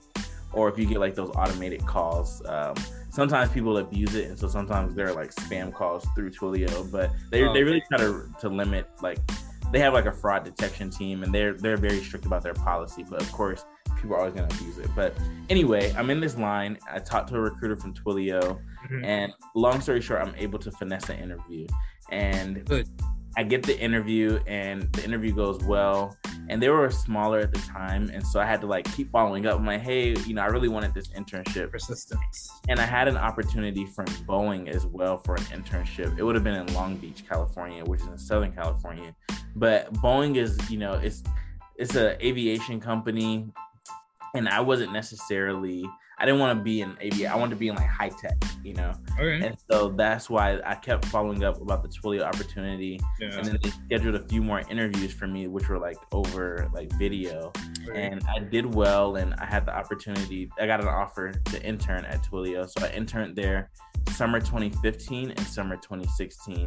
Or 0.55 0.71
if 0.71 0.79
you 0.79 0.87
get 0.87 0.99
like 0.99 1.15
those 1.15 1.29
automated 1.37 1.85
calls, 1.85 2.43
um, 2.47 2.75
sometimes 3.11 3.53
people 3.53 3.77
abuse 3.77 4.15
it, 4.15 4.31
and 4.31 4.39
so 4.39 4.49
sometimes 4.49 4.95
they're 4.95 5.13
like 5.13 5.35
spam 5.35 5.75
calls 5.75 6.07
through 6.15 6.31
Twilio. 6.31 6.91
But 6.91 7.11
they 7.31 7.43
oh, 7.43 7.53
they 7.53 7.63
really 7.63 7.83
try 7.87 7.99
to 7.99 8.25
to 8.41 8.49
limit 8.49 8.89
like 9.03 9.19
they 9.73 9.79
have 9.81 9.93
like 9.93 10.07
a 10.07 10.13
fraud 10.13 10.45
detection 10.45 10.91
team, 10.91 11.23
and 11.23 11.35
they're 11.35 11.55
they're 11.55 11.77
very 11.77 12.03
strict 12.03 12.27
about 12.27 12.43
their 12.43 12.55
policy. 12.55 13.05
But 13.09 13.23
of 13.23 13.31
course, 13.33 13.65
people 13.97 14.15
are 14.15 14.21
always 14.21 14.35
going 14.35 14.49
to 14.49 14.55
abuse 14.57 14.79
it. 14.79 14.91
But 14.95 15.15
anyway, 15.49 15.93
I'm 15.97 16.11
in 16.11 16.21
this 16.21 16.37
line. 16.37 16.79
I 16.91 16.99
talked 16.99 17.29
to 17.31 17.37
a 17.37 17.41
recruiter 17.41 17.77
from 17.77 17.95
Twilio, 17.95 18.41
mm-hmm. 18.41 19.05
and 19.05 19.33
long 19.55 19.81
story 19.81 20.01
short, 20.01 20.23
I'm 20.23 20.35
able 20.37 20.59
to 20.61 20.71
finesse 20.71 21.09
an 21.09 21.19
interview. 21.19 21.67
And 22.11 22.65
Good. 22.65 22.89
I 23.37 23.43
get 23.45 23.63
the 23.63 23.79
interview 23.79 24.41
and 24.47 24.93
the 24.93 25.05
interview 25.05 25.33
goes 25.33 25.63
well. 25.65 26.17
And 26.51 26.63
they 26.63 26.71
were 26.71 26.91
smaller 26.91 27.41
at 27.41 27.53
the 27.53 27.61
time. 27.61 28.11
And 28.13 28.27
so 28.27 28.41
I 28.41 28.47
had 28.47 28.63
to 28.63 28.67
like 28.67 28.91
keep 28.95 29.11
following 29.13 29.47
up. 29.47 29.59
I'm 29.59 29.67
like, 29.67 29.83
hey, 29.83 30.17
you 30.27 30.33
know, 30.33 30.41
I 30.41 30.47
really 30.47 30.69
wanted 30.69 30.95
this 30.95 31.09
internship. 31.09 31.71
Persistence. 31.71 32.51
And 32.69 32.81
I 32.81 32.85
had 32.85 33.07
an 33.07 33.19
opportunity 33.19 33.85
from 33.85 34.07
Boeing 34.27 34.69
as 34.69 34.87
well 34.87 35.19
for 35.19 35.35
an 35.35 35.43
internship. 35.45 36.19
It 36.19 36.25
would 36.25 36.35
have 36.35 36.45
been 36.45 36.55
in 36.55 36.73
Long 36.73 36.97
Beach, 36.97 37.25
California, 37.29 37.85
which 37.85 38.01
is 38.01 38.07
in 38.07 38.19
Southern 38.19 38.53
California. 38.53 39.15
But 39.57 39.93
Boeing 39.95 40.37
is, 40.37 40.59
you 40.71 40.79
know, 40.79 40.95
it's 40.95 41.23
it's 41.77 41.95
an 41.95 42.17
aviation 42.23 42.81
company. 42.81 43.53
And 44.35 44.49
I 44.49 44.61
wasn't 44.61 44.93
necessarily 44.93 45.87
I 46.21 46.27
didn't 46.27 46.41
want 46.41 46.59
to 46.59 46.63
be 46.63 46.81
in 46.81 46.97
AV. 47.03 47.27
I 47.31 47.37
wanted 47.37 47.51
to 47.51 47.57
be 47.57 47.69
in 47.69 47.77
like 47.77 47.87
high 47.87 48.09
tech, 48.09 48.37
you 48.65 48.75
know. 48.75 48.93
Okay. 49.19 49.47
And 49.47 49.57
so 49.71 49.91
that's 49.91 50.29
why 50.29 50.61
I 50.65 50.75
kept 50.75 51.05
following 51.07 51.45
up 51.45 51.61
about 51.61 51.83
the 51.83 51.89
Twilio 51.89 52.23
opportunity. 52.23 53.01
Yeah. 53.21 53.37
And 53.37 53.47
then 53.47 53.59
they 53.63 53.71
scheduled 53.71 54.17
a 54.17 54.27
few 54.27 54.43
more 54.43 54.61
interviews 54.69 55.13
for 55.13 55.27
me, 55.27 55.47
which 55.47 55.69
were 55.69 55.79
like 55.79 55.99
over 56.13 56.69
like 56.75 56.91
video. 56.99 57.53
Okay. 57.89 58.03
And 58.03 58.23
I 58.29 58.41
did 58.41 58.67
well, 58.67 59.17
and 59.17 59.35
I 59.35 59.47
had 59.47 59.65
the 59.65 59.77
opportunity. 59.77 60.51
I 60.61 60.67
got 60.67 60.81
an 60.81 60.89
offer 60.89 61.33
to 61.33 61.63
intern 61.63 62.05
at 62.05 62.25
Twilio, 62.25 62.69
so 62.69 62.85
I 62.85 62.91
interned 62.91 63.37
there 63.37 63.71
summer 64.11 64.41
2015 64.41 65.31
and 65.31 65.41
summer 65.41 65.77
2016. 65.77 66.67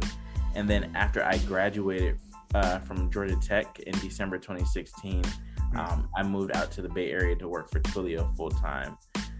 And 0.54 0.68
then 0.68 0.90
after 0.94 1.24
I 1.24 1.38
graduated 1.38 2.18
uh, 2.54 2.78
from 2.80 3.10
Georgia 3.10 3.36
Tech 3.36 3.80
in 3.80 3.92
December 4.00 4.38
2016. 4.38 5.22
Hmm. 5.24 5.78
Um, 5.78 6.08
I 6.16 6.22
moved 6.22 6.54
out 6.54 6.70
to 6.72 6.82
the 6.82 6.88
Bay 6.88 7.10
Area 7.10 7.36
to 7.36 7.48
work 7.48 7.70
for 7.70 7.80
Twilio 7.80 8.34
full 8.36 8.50
time. 8.50 8.96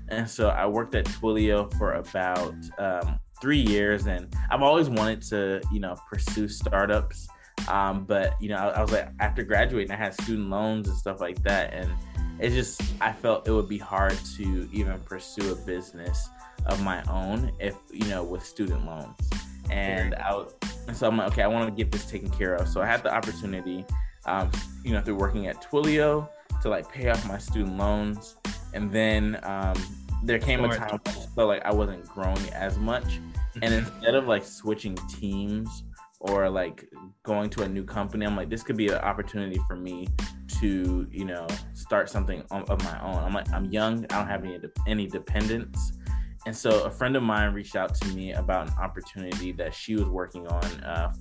And 0.09 0.29
so 0.29 0.49
I 0.49 0.67
worked 0.67 0.95
at 0.95 1.07
Twilio 1.07 1.73
for 1.79 1.95
about 1.95 2.55
um, 2.79 3.19
three 3.41 3.61
years, 3.61 4.07
and 4.07 4.35
I've 4.51 4.63
always 4.63 4.89
wanted 4.89 5.23
to, 5.23 5.61
you 5.73 5.81
know, 5.81 5.97
pursue 6.09 6.49
startups. 6.49 7.29
Um, 7.69 8.05
but 8.05 8.35
you 8.41 8.49
know, 8.49 8.57
I, 8.57 8.69
I 8.69 8.83
was 8.83 8.93
like, 8.93 9.09
after 9.21 9.43
graduating, 9.43 9.93
I 9.93 9.97
had 9.97 10.15
student 10.15 10.51
loans 10.51 10.89
and 10.89 10.97
stuff 10.97 11.21
like 11.21 11.43
that, 11.43 11.73
and 11.73 11.91
it 12.39 12.51
just 12.51 12.83
I 13.01 13.13
felt 13.13 13.47
it 13.47 13.53
would 13.53 13.69
be 13.69 13.79
hard 13.79 14.19
to 14.37 14.69
even 14.73 14.99
pursue 15.01 15.53
a 15.53 15.55
business 15.55 16.29
of 16.67 16.83
my 16.83 17.03
own 17.05 17.53
if 17.59 17.77
you 17.93 18.07
know 18.09 18.23
with 18.23 18.45
student 18.45 18.85
loans. 18.87 19.17
And 19.71 20.15
I 20.17 20.35
was, 20.35 20.55
and 20.89 20.97
so 20.97 21.07
I'm 21.07 21.17
like, 21.17 21.33
okay, 21.33 21.43
I 21.43 21.47
want 21.47 21.69
to 21.69 21.75
get 21.75 21.93
this 21.93 22.05
taken 22.05 22.31
care 22.31 22.55
of. 22.55 22.69
So 22.69 22.81
I 22.81 22.87
had 22.87 23.03
the 23.03 23.15
opportunity, 23.15 23.85
um, 24.27 24.51
you 24.85 24.93
know, 24.93 25.01
through 25.01 25.17
working 25.17 25.47
at 25.47 25.63
Twilio 25.63 26.29
to 26.63 26.69
like 26.69 26.91
pay 26.91 27.09
off 27.11 27.27
my 27.27 27.39
student 27.39 27.79
loans 27.79 28.37
and 28.75 28.91
then 28.91 29.39
um, 29.43 29.77
there 30.23 30.39
came 30.39 30.65
a 30.65 30.69
time 30.69 31.01
when 31.05 31.15
I 31.17 31.27
felt 31.35 31.49
like 31.49 31.65
I 31.65 31.73
wasn't 31.73 32.07
growing 32.09 32.49
as 32.51 32.79
much, 32.79 33.21
and 33.61 33.65
mm-hmm. 33.65 33.87
instead 33.87 34.15
of 34.15 34.27
like 34.27 34.45
switching 34.45 34.97
teams 35.09 35.85
or 36.21 36.49
like 36.49 36.89
going 37.25 37.51
to 37.51 37.63
a 37.63 37.69
new 37.69 37.85
company, 37.85 38.25
I'm 38.25 38.37
like, 38.37 38.49
this 38.49 38.63
could 38.63 38.77
be 38.77 38.89
an 38.89 38.99
opportunity 38.99 39.61
for 39.67 39.77
me 39.77 40.09
to, 40.61 41.07
you 41.11 41.25
know, 41.25 41.47
start 41.75 42.09
something 42.09 42.45
of 42.51 42.83
my 42.85 43.01
own. 43.03 43.17
I'm 43.17 43.35
like, 43.35 43.51
I'm 43.53 43.67
young, 43.67 44.05
I 44.05 44.19
don't 44.19 44.29
have 44.29 44.45
any 44.45 44.61
any 44.87 45.07
dependents. 45.07 45.93
And 46.47 46.57
so 46.57 46.85
a 46.85 46.91
friend 46.91 47.17
of 47.17 47.23
mine 47.23 47.53
reached 47.55 47.77
out 47.77 47.95
to 47.97 48.09
me 48.09 48.33
about 48.33 48.69
an 48.69 48.75
opportunity 48.79 49.53
that 49.53 49.75
she 49.75 49.95
was 49.95 50.07
working 50.07 50.47
on. 50.49 50.65
Uh, 50.83 51.13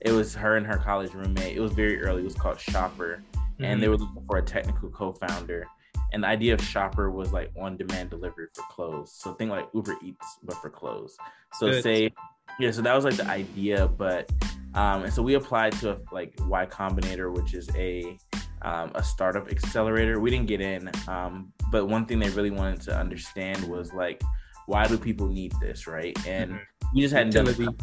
it 0.00 0.12
was 0.12 0.34
her 0.34 0.56
and 0.56 0.66
her 0.66 0.76
college 0.76 1.14
roommate. 1.14 1.56
It 1.56 1.60
was 1.60 1.72
very 1.72 2.02
early. 2.02 2.20
It 2.20 2.24
was 2.24 2.34
called 2.34 2.60
Shopper, 2.60 3.22
mm-hmm. 3.32 3.64
and 3.64 3.82
they 3.82 3.86
mm-hmm. 3.86 3.92
were 3.92 3.98
looking 3.98 4.24
for 4.26 4.36
a 4.38 4.42
technical 4.42 4.90
co-founder 4.90 5.66
and 6.12 6.22
the 6.22 6.28
idea 6.28 6.54
of 6.54 6.62
shopper 6.62 7.10
was 7.10 7.32
like 7.32 7.50
on 7.60 7.76
demand 7.76 8.10
delivery 8.10 8.46
for 8.54 8.62
clothes. 8.70 9.12
So 9.12 9.34
think 9.34 9.50
like 9.50 9.68
uber 9.74 9.96
eats 10.04 10.38
but 10.42 10.56
for 10.56 10.70
clothes. 10.70 11.16
So 11.54 11.70
Good. 11.70 11.82
say 11.82 12.10
yeah 12.58 12.70
so 12.70 12.80
that 12.82 12.94
was 12.94 13.04
like 13.04 13.16
the 13.16 13.26
idea 13.26 13.86
but 13.86 14.30
um 14.74 15.02
and 15.02 15.12
so 15.12 15.22
we 15.22 15.34
applied 15.34 15.72
to 15.72 15.92
a, 15.92 15.98
like 16.12 16.34
y 16.42 16.64
combinator 16.64 17.34
which 17.34 17.54
is 17.54 17.68
a 17.76 18.18
um, 18.62 18.90
a 18.94 19.02
startup 19.02 19.50
accelerator. 19.50 20.18
We 20.18 20.30
didn't 20.30 20.46
get 20.46 20.60
in 20.60 20.90
um 21.08 21.52
but 21.70 21.86
one 21.86 22.06
thing 22.06 22.18
they 22.18 22.30
really 22.30 22.50
wanted 22.50 22.80
to 22.82 22.96
understand 22.96 23.62
was 23.68 23.92
like 23.92 24.22
why 24.66 24.86
do 24.86 24.98
people 24.98 25.28
need 25.28 25.52
this 25.60 25.86
right? 25.86 26.16
And 26.26 26.52
mm-hmm. 26.52 26.94
we 26.94 27.02
just 27.02 27.14
hadn't 27.14 27.32
done 27.32 27.44
the 27.44 27.74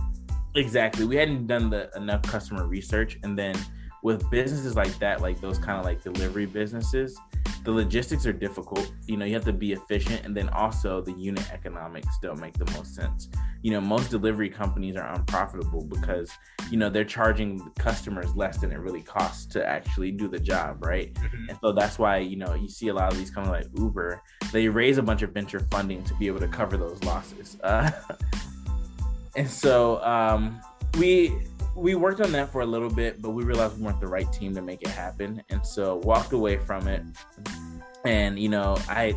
exactly 0.55 1.05
we 1.05 1.15
hadn't 1.15 1.47
done 1.47 1.69
the 1.69 1.89
enough 1.95 2.21
customer 2.23 2.65
research. 2.67 3.19
And 3.23 3.37
then 3.37 3.55
with 4.03 4.29
businesses 4.29 4.75
like 4.75 4.97
that 4.99 5.21
like 5.21 5.39
those 5.41 5.57
kind 5.57 5.79
of 5.79 5.85
like 5.85 6.03
delivery 6.03 6.45
businesses 6.45 7.17
the 7.63 7.71
logistics 7.71 8.25
are 8.25 8.33
difficult. 8.33 8.91
You 9.07 9.17
know, 9.17 9.25
you 9.25 9.33
have 9.33 9.45
to 9.45 9.53
be 9.53 9.71
efficient, 9.71 10.25
and 10.25 10.35
then 10.35 10.49
also 10.49 11.01
the 11.01 11.13
unit 11.13 11.49
economics 11.51 12.17
don't 12.21 12.39
make 12.39 12.57
the 12.57 12.69
most 12.73 12.93
sense. 12.93 13.29
You 13.61 13.71
know, 13.71 13.79
most 13.79 14.09
delivery 14.09 14.49
companies 14.49 14.97
are 14.97 15.13
unprofitable 15.13 15.85
because 15.85 16.29
you 16.69 16.77
know 16.77 16.89
they're 16.89 17.05
charging 17.05 17.59
customers 17.79 18.35
less 18.35 18.57
than 18.57 18.71
it 18.71 18.79
really 18.79 19.01
costs 19.01 19.45
to 19.53 19.65
actually 19.65 20.11
do 20.11 20.27
the 20.27 20.39
job, 20.39 20.85
right? 20.85 21.13
Mm-hmm. 21.13 21.49
And 21.49 21.57
so 21.61 21.71
that's 21.71 21.97
why 21.97 22.17
you 22.17 22.35
know 22.35 22.53
you 22.53 22.67
see 22.67 22.89
a 22.89 22.93
lot 22.93 23.11
of 23.11 23.17
these 23.17 23.31
companies 23.31 23.65
like 23.65 23.79
Uber, 23.79 24.21
they 24.51 24.67
raise 24.67 24.97
a 24.97 25.03
bunch 25.03 25.21
of 25.21 25.31
venture 25.31 25.61
funding 25.71 26.03
to 26.03 26.13
be 26.15 26.27
able 26.27 26.39
to 26.39 26.49
cover 26.49 26.75
those 26.75 27.01
losses. 27.03 27.57
Uh, 27.63 27.89
and 29.37 29.49
so 29.49 30.03
um, 30.03 30.59
we 30.97 31.33
we 31.75 31.95
worked 31.95 32.21
on 32.21 32.31
that 32.33 32.51
for 32.51 32.61
a 32.61 32.65
little 32.65 32.89
bit, 32.89 33.21
but 33.21 33.31
we 33.31 33.43
realized 33.43 33.77
we 33.77 33.83
weren't 33.83 33.99
the 33.99 34.07
right 34.07 34.31
team 34.31 34.53
to 34.55 34.61
make 34.61 34.81
it 34.81 34.89
happen, 34.89 35.41
and 35.49 35.65
so 35.65 35.97
walked 35.97 36.33
away 36.33 36.57
from 36.57 36.87
it. 36.87 37.03
And 38.05 38.37
you 38.37 38.49
know, 38.49 38.77
I 38.89 39.11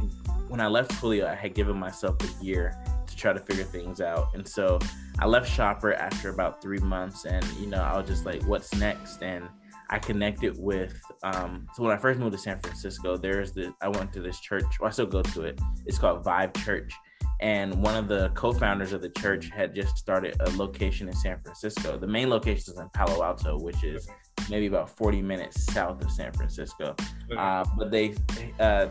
when 0.48 0.60
I 0.60 0.68
left 0.68 0.92
Twilio, 0.92 1.26
I 1.26 1.34
had 1.34 1.54
given 1.54 1.76
myself 1.76 2.16
a 2.22 2.44
year 2.44 2.76
to 3.06 3.16
try 3.16 3.32
to 3.32 3.40
figure 3.40 3.64
things 3.64 4.00
out, 4.00 4.28
and 4.34 4.46
so 4.46 4.78
I 5.18 5.26
left 5.26 5.50
Shopper 5.50 5.94
after 5.94 6.30
about 6.30 6.62
three 6.62 6.78
months, 6.78 7.25
and 7.25 7.44
you 7.60 7.66
know, 7.66 7.82
I 7.82 7.96
was 7.96 8.06
just 8.06 8.25
like, 8.25 8.42
"What's 8.44 8.75
next?" 8.75 9.22
and 9.22 9.48
I 9.90 9.98
connected 9.98 10.56
with. 10.58 11.00
Um, 11.22 11.68
so 11.75 11.82
when 11.82 11.92
I 11.92 11.98
first 11.98 12.18
moved 12.18 12.32
to 12.32 12.38
San 12.38 12.58
Francisco, 12.60 13.16
there's 13.16 13.52
the 13.52 13.75
I 13.80 13.88
went 13.88 14.12
to 14.14 14.20
this 14.20 14.40
church. 14.40 14.64
Well, 14.80 14.88
I 14.88 14.90
still 14.90 15.06
go 15.06 15.22
to 15.22 15.42
it. 15.42 15.60
It's 15.84 15.98
called 15.98 16.25
Vibe 16.25 16.56
Church, 16.64 16.92
and 17.40 17.83
one 17.83 17.97
of 17.97 18.09
the 18.09 18.31
co-founders 18.31 18.93
of 18.93 19.02
the 19.02 19.11
church 19.11 19.50
had 19.50 19.75
just 19.75 19.97
started 19.99 20.37
a 20.40 20.50
location 20.50 21.09
in 21.09 21.14
San 21.14 21.38
Francisco. 21.40 21.99
The 21.99 22.07
main 22.07 22.31
location 22.31 22.73
is 22.73 22.78
in 22.78 22.88
Palo 22.90 23.23
Alto, 23.23 23.59
which 23.59 23.85
is 23.85 24.09
maybe 24.49 24.66
about 24.66 24.88
40 24.88 25.21
minutes 25.23 25.73
south 25.73 26.02
of 26.02 26.11
San 26.11 26.33
Francisco. 26.33 26.95
Uh, 27.37 27.64
but 27.76 27.90
they, 27.90 28.14
uh, 28.59 28.87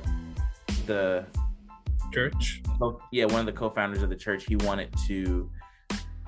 the 0.86 1.26
church, 2.14 2.62
yeah, 3.12 3.26
one 3.26 3.40
of 3.40 3.46
the 3.46 3.52
co-founders 3.52 4.04
of 4.04 4.10
the 4.10 4.16
church, 4.16 4.46
he 4.46 4.56
wanted 4.58 4.94
to. 5.08 5.50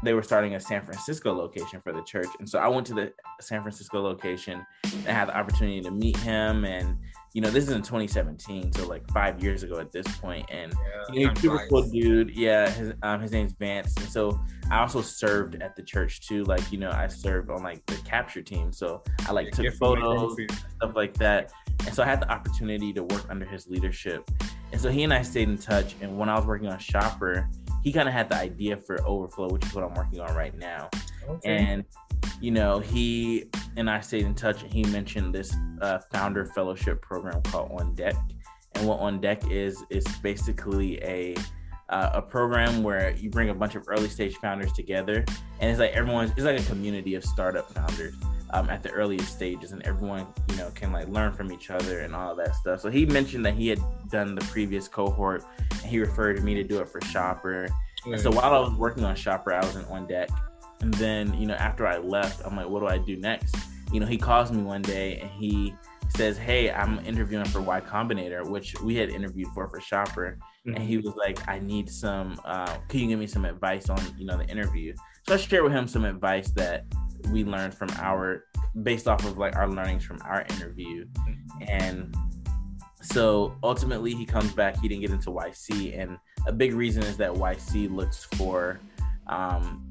They 0.03 0.13
were 0.13 0.21
starting 0.21 0.53
a 0.53 0.59
San 0.59 0.85
Francisco 0.85 1.33
location 1.33 1.81
for 1.81 1.91
the 1.91 2.03
church, 2.03 2.27
and 2.39 2.47
so 2.47 2.59
I 2.59 2.67
went 2.67 2.85
to 2.87 2.93
the 2.93 3.13
San 3.41 3.61
Francisco 3.63 3.99
location 3.99 4.63
and 4.83 5.07
had 5.07 5.25
the 5.25 5.35
opportunity 5.35 5.81
to 5.81 5.89
meet 5.89 6.17
him 6.17 6.65
and 6.65 6.97
you 7.37 7.41
know, 7.41 7.51
this 7.51 7.65
is 7.65 7.69
in 7.69 7.83
2017, 7.83 8.73
so 8.73 8.87
like 8.87 9.07
five 9.11 9.43
years 9.43 9.61
ago 9.61 9.79
at 9.79 9.91
this 9.91 10.07
point, 10.17 10.43
and 10.49 10.73
yeah, 10.73 11.13
you 11.13 11.25
know, 11.27 11.29
he's 11.29 11.39
super 11.43 11.67
cool 11.69 11.83
dude. 11.83 12.31
Yeah, 12.31 12.67
his 12.67 12.93
um, 13.03 13.21
his 13.21 13.31
name's 13.31 13.53
Vance, 13.53 13.95
and 13.97 14.09
so 14.09 14.39
I 14.71 14.79
also 14.79 15.03
served 15.03 15.61
at 15.61 15.75
the 15.75 15.83
church 15.83 16.27
too. 16.27 16.45
Like 16.45 16.71
you 16.71 16.79
know, 16.79 16.89
I 16.89 17.05
served 17.05 17.51
on 17.51 17.61
like 17.61 17.85
the 17.85 17.95
capture 17.97 18.41
team, 18.41 18.73
so 18.73 19.03
I 19.27 19.33
like 19.33 19.55
yeah, 19.55 19.69
took 19.69 19.75
photos 19.75 20.35
stuff 20.77 20.95
like 20.95 21.13
that, 21.19 21.51
and 21.85 21.93
so 21.93 22.01
I 22.01 22.07
had 22.07 22.21
the 22.21 22.31
opportunity 22.31 22.91
to 22.93 23.03
work 23.03 23.27
under 23.29 23.45
his 23.45 23.67
leadership, 23.67 24.27
and 24.71 24.81
so 24.81 24.89
he 24.89 25.03
and 25.03 25.13
I 25.13 25.21
stayed 25.21 25.47
in 25.47 25.59
touch. 25.59 25.93
And 26.01 26.17
when 26.17 26.29
I 26.29 26.35
was 26.35 26.47
working 26.47 26.69
on 26.69 26.79
Shopper, 26.79 27.47
he 27.83 27.93
kind 27.93 28.07
of 28.07 28.15
had 28.15 28.31
the 28.31 28.37
idea 28.37 28.77
for 28.77 28.99
Overflow, 29.05 29.49
which 29.49 29.63
is 29.63 29.75
what 29.75 29.83
I'm 29.83 29.93
working 29.93 30.21
on 30.21 30.35
right 30.35 30.57
now, 30.57 30.89
okay. 31.27 31.55
and 31.55 31.85
you 32.41 32.51
know, 32.51 32.79
he 32.79 33.45
and 33.75 33.89
I 33.89 33.99
stayed 34.01 34.25
in 34.25 34.35
touch, 34.35 34.63
and 34.63 34.71
he 34.71 34.83
mentioned 34.85 35.33
this 35.33 35.55
uh, 35.81 35.99
founder 36.11 36.45
fellowship 36.45 37.01
program 37.01 37.41
called 37.43 37.71
On 37.79 37.93
Deck. 37.95 38.15
And 38.75 38.87
what 38.87 38.99
On 38.99 39.19
Deck 39.19 39.49
is 39.49 39.83
is 39.89 40.05
basically 40.21 41.01
a 41.03 41.35
uh, 41.89 42.11
a 42.13 42.21
program 42.21 42.83
where 42.83 43.11
you 43.15 43.29
bring 43.29 43.49
a 43.49 43.53
bunch 43.53 43.75
of 43.75 43.83
early 43.87 44.09
stage 44.09 44.35
founders 44.37 44.71
together, 44.73 45.25
and 45.59 45.71
it's 45.71 45.79
like 45.79 45.91
everyone's 45.91 46.31
it's 46.31 46.41
like 46.41 46.59
a 46.59 46.63
community 46.63 47.15
of 47.15 47.23
startup 47.23 47.71
founders 47.73 48.13
um, 48.51 48.69
at 48.69 48.83
the 48.83 48.91
earliest 48.91 49.33
stages, 49.33 49.71
and 49.71 49.81
everyone 49.83 50.27
you 50.49 50.57
know 50.57 50.69
can 50.75 50.91
like 50.91 51.07
learn 51.07 51.33
from 51.33 51.51
each 51.51 51.71
other 51.71 52.01
and 52.01 52.15
all 52.15 52.35
that 52.35 52.55
stuff. 52.55 52.81
So 52.81 52.89
he 52.89 53.05
mentioned 53.05 53.45
that 53.45 53.55
he 53.55 53.67
had 53.67 53.79
done 54.09 54.35
the 54.35 54.45
previous 54.45 54.87
cohort, 54.87 55.43
and 55.71 55.81
he 55.81 55.99
referred 55.99 56.43
me 56.43 56.53
to 56.55 56.63
do 56.63 56.79
it 56.79 56.89
for 56.89 57.01
Shopper. 57.01 57.67
And 58.05 58.19
so 58.19 58.31
while 58.31 58.53
I 58.53 58.59
was 58.59 58.73
working 58.73 59.03
on 59.03 59.15
Shopper, 59.15 59.53
I 59.53 59.59
was 59.65 59.75
in 59.75 59.83
on 59.85 60.07
deck, 60.07 60.29
and 60.81 60.93
then 60.95 61.33
you 61.33 61.47
know 61.47 61.55
after 61.55 61.87
I 61.87 61.97
left, 61.97 62.41
I'm 62.45 62.55
like, 62.55 62.69
what 62.69 62.81
do 62.81 62.87
I 62.87 62.97
do 62.97 63.17
next? 63.17 63.55
You 63.91 63.99
know, 63.99 64.05
he 64.05 64.17
calls 64.17 64.51
me 64.51 64.61
one 64.61 64.81
day 64.81 65.19
and 65.19 65.29
he 65.31 65.73
says, 66.09 66.37
"Hey, 66.37 66.71
I'm 66.71 66.99
interviewing 67.05 67.45
for 67.45 67.61
Y 67.61 67.81
Combinator, 67.81 68.47
which 68.47 68.79
we 68.81 68.95
had 68.95 69.09
interviewed 69.09 69.49
for 69.53 69.67
for 69.69 69.79
Shopper." 69.79 70.37
Mm-hmm. 70.67 70.75
And 70.75 70.83
he 70.83 70.97
was 70.97 71.15
like, 71.15 71.47
"I 71.47 71.59
need 71.59 71.89
some. 71.89 72.39
Uh, 72.45 72.77
can 72.87 73.01
you 73.01 73.07
give 73.07 73.19
me 73.19 73.27
some 73.27 73.45
advice 73.45 73.89
on 73.89 73.99
you 74.17 74.25
know 74.25 74.37
the 74.37 74.47
interview?" 74.47 74.93
So 75.27 75.33
I 75.33 75.37
shared 75.37 75.63
with 75.63 75.73
him 75.73 75.87
some 75.87 76.05
advice 76.05 76.51
that 76.51 76.85
we 77.31 77.43
learned 77.43 77.73
from 77.73 77.89
our, 77.97 78.45
based 78.83 79.07
off 79.07 79.25
of 79.25 79.37
like 79.37 79.55
our 79.55 79.69
learnings 79.69 80.03
from 80.03 80.19
our 80.23 80.41
interview, 80.49 81.05
mm-hmm. 81.05 81.63
and 81.67 82.15
so 83.01 83.55
ultimately 83.63 84.13
he 84.13 84.25
comes 84.25 84.51
back. 84.53 84.79
He 84.79 84.87
didn't 84.87 85.01
get 85.01 85.11
into 85.11 85.29
YC, 85.29 85.99
and 85.99 86.17
a 86.45 86.51
big 86.51 86.73
reason 86.73 87.03
is 87.03 87.17
that 87.17 87.33
YC 87.33 87.93
looks 87.93 88.23
for. 88.23 88.79
Um, 89.27 89.86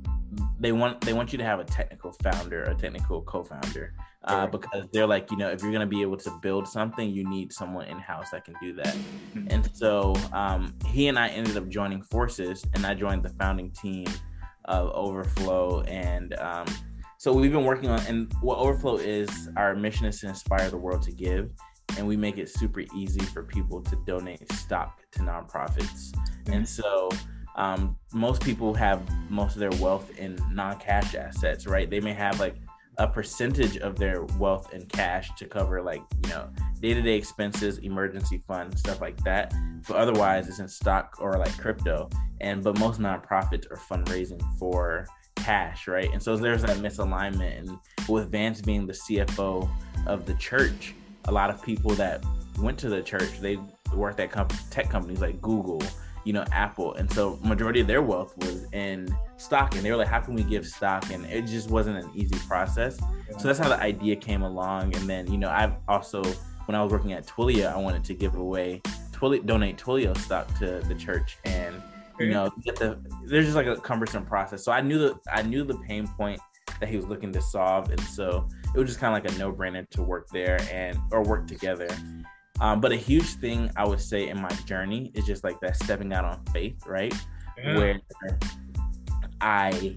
they 0.58 0.72
want 0.72 1.00
they 1.02 1.12
want 1.12 1.32
you 1.32 1.38
to 1.38 1.44
have 1.44 1.60
a 1.60 1.64
technical 1.64 2.12
founder, 2.12 2.64
a 2.64 2.74
technical 2.74 3.22
co-founder 3.22 3.94
uh, 4.26 4.46
because 4.46 4.84
they're 4.92 5.06
like, 5.06 5.30
you 5.30 5.36
know, 5.36 5.48
if 5.48 5.62
you're 5.62 5.70
going 5.70 5.80
to 5.80 5.86
be 5.86 6.02
able 6.02 6.16
to 6.16 6.30
build 6.42 6.66
something, 6.66 7.10
you 7.10 7.28
need 7.28 7.52
someone 7.52 7.86
in 7.86 7.98
house 7.98 8.30
that 8.30 8.44
can 8.44 8.54
do 8.60 8.72
that. 8.74 8.94
Mm-hmm. 8.94 9.46
And 9.50 9.70
so 9.74 10.14
um, 10.32 10.74
he 10.86 11.08
and 11.08 11.18
I 11.18 11.28
ended 11.28 11.56
up 11.56 11.68
joining 11.68 12.02
forces, 12.02 12.64
and 12.74 12.84
I 12.84 12.94
joined 12.94 13.22
the 13.22 13.30
founding 13.30 13.70
team 13.70 14.06
of 14.64 14.90
Overflow. 14.90 15.82
And 15.82 16.34
um, 16.38 16.66
so 17.18 17.32
we've 17.32 17.52
been 17.52 17.64
working 17.64 17.88
on, 17.88 18.00
and 18.06 18.32
what 18.40 18.58
Overflow 18.58 18.96
is, 18.96 19.48
our 19.56 19.76
mission 19.76 20.06
is 20.06 20.20
to 20.20 20.28
inspire 20.28 20.70
the 20.70 20.78
world 20.78 21.02
to 21.02 21.12
give. 21.12 21.50
And 21.96 22.06
we 22.06 22.16
make 22.16 22.36
it 22.36 22.48
super 22.48 22.82
easy 22.94 23.24
for 23.26 23.44
people 23.44 23.80
to 23.82 23.96
donate 24.06 24.52
stock 24.52 25.02
to 25.12 25.20
nonprofits. 25.20 26.10
Mm-hmm. 26.10 26.52
And 26.52 26.68
so 26.68 27.08
um, 27.56 27.96
most 28.12 28.42
people 28.42 28.74
have 28.74 29.02
most 29.30 29.54
of 29.54 29.60
their 29.60 29.70
wealth 29.80 30.16
in 30.18 30.38
non-cash 30.52 31.14
assets, 31.14 31.66
right? 31.66 31.88
They 31.88 32.00
may 32.00 32.12
have 32.12 32.38
like 32.38 32.56
a 32.98 33.06
percentage 33.06 33.76
of 33.78 33.98
their 33.98 34.22
wealth 34.38 34.72
in 34.72 34.86
cash 34.86 35.30
to 35.36 35.46
cover 35.46 35.82
like 35.82 36.02
you 36.22 36.30
know 36.30 36.48
day-to-day 36.80 37.14
expenses 37.14 37.76
emergency 37.78 38.42
fund 38.46 38.78
stuff 38.78 39.00
like 39.00 39.22
that. 39.24 39.54
But 39.86 39.96
otherwise 39.96 40.48
it's 40.48 40.58
in 40.58 40.68
stock 40.68 41.16
or 41.20 41.38
like 41.38 41.56
crypto. 41.58 42.08
And 42.40 42.62
but 42.62 42.78
most 42.78 43.00
nonprofits 43.00 43.70
are 43.70 43.76
fundraising 43.76 44.42
for 44.58 45.06
cash 45.36 45.88
right? 45.88 46.10
And 46.12 46.22
so 46.22 46.36
there's 46.36 46.62
that 46.62 46.78
misalignment. 46.78 47.58
And 47.58 47.78
with 48.08 48.30
vance 48.30 48.60
being 48.60 48.86
the 48.86 48.92
cfo 48.92 49.68
of 50.06 50.26
the 50.26 50.34
church 50.34 50.94
a 51.26 51.32
lot 51.32 51.50
of 51.50 51.62
people 51.62 51.90
that 51.92 52.24
went 52.58 52.78
to 52.78 52.88
the 52.88 53.02
church 53.02 53.40
they 53.40 53.58
worked 53.94 54.20
at 54.20 54.30
comp- 54.30 54.52
tech 54.70 54.88
companies 54.88 55.20
like 55.20 55.40
google 55.42 55.82
you 56.26 56.32
know 56.32 56.44
apple. 56.50 56.94
And 56.94 57.10
so 57.12 57.38
majority 57.44 57.80
of 57.80 57.86
their 57.86 58.02
wealth 58.02 58.36
was 58.38 58.66
in 58.72 59.16
stock 59.36 59.76
and 59.76 59.84
they 59.84 59.90
were 59.90 59.96
like 59.96 60.08
how 60.08 60.20
can 60.20 60.34
we 60.34 60.42
give 60.42 60.66
stock? 60.66 61.10
And 61.10 61.24
it 61.26 61.46
just 61.46 61.70
wasn't 61.70 62.04
an 62.04 62.10
easy 62.14 62.36
process. 62.48 62.98
So 63.38 63.46
that's 63.46 63.60
how 63.60 63.68
the 63.68 63.80
idea 63.80 64.16
came 64.16 64.42
along. 64.42 64.94
And 64.96 65.08
then 65.08 65.30
you 65.30 65.38
know 65.38 65.48
i've 65.48 65.74
also 65.88 66.22
when 66.66 66.74
i 66.74 66.82
was 66.82 66.92
working 66.92 67.12
at 67.12 67.26
twilio 67.26 67.72
i 67.72 67.76
wanted 67.76 68.02
to 68.04 68.14
give 68.14 68.34
away 68.34 68.82
Twilio, 69.12 69.46
donate 69.46 69.78
twilio 69.78 70.16
stock 70.18 70.46
to 70.58 70.80
the 70.88 70.94
church. 70.94 71.38
And 71.44 71.80
you 72.18 72.30
know 72.30 72.50
get 72.64 72.76
the 72.76 72.98
there's 73.24 73.44
just 73.44 73.56
like 73.56 73.66
a 73.66 73.76
cumbersome 73.76 74.26
process. 74.26 74.64
So 74.64 74.72
i 74.72 74.80
knew 74.80 74.98
that 74.98 75.18
i 75.32 75.42
knew 75.42 75.64
the 75.64 75.78
pain 75.78 76.08
point 76.08 76.40
that 76.80 76.88
he 76.88 76.96
was 76.96 77.06
looking 77.06 77.32
to 77.32 77.40
solve. 77.40 77.90
And 77.90 78.00
so 78.00 78.48
it 78.74 78.78
was 78.78 78.88
just 78.88 78.98
kind 78.98 79.16
of 79.16 79.22
like 79.24 79.32
a 79.32 79.38
no-brainer 79.38 79.88
to 79.90 80.02
work 80.02 80.28
there 80.30 80.60
and 80.70 80.98
or 81.12 81.22
work 81.22 81.46
together 81.46 81.88
um, 82.60 82.80
but 82.80 82.92
a 82.92 82.96
huge 82.96 83.34
thing 83.34 83.70
i 83.76 83.86
would 83.86 84.00
say 84.00 84.28
in 84.28 84.40
my 84.40 84.48
journey 84.66 85.10
is 85.14 85.24
just 85.24 85.44
like 85.44 85.58
that 85.60 85.76
stepping 85.76 86.12
out 86.12 86.24
on 86.24 86.40
faith 86.52 86.86
right 86.86 87.14
yeah. 87.58 87.76
where 87.76 88.00
I, 89.40 89.96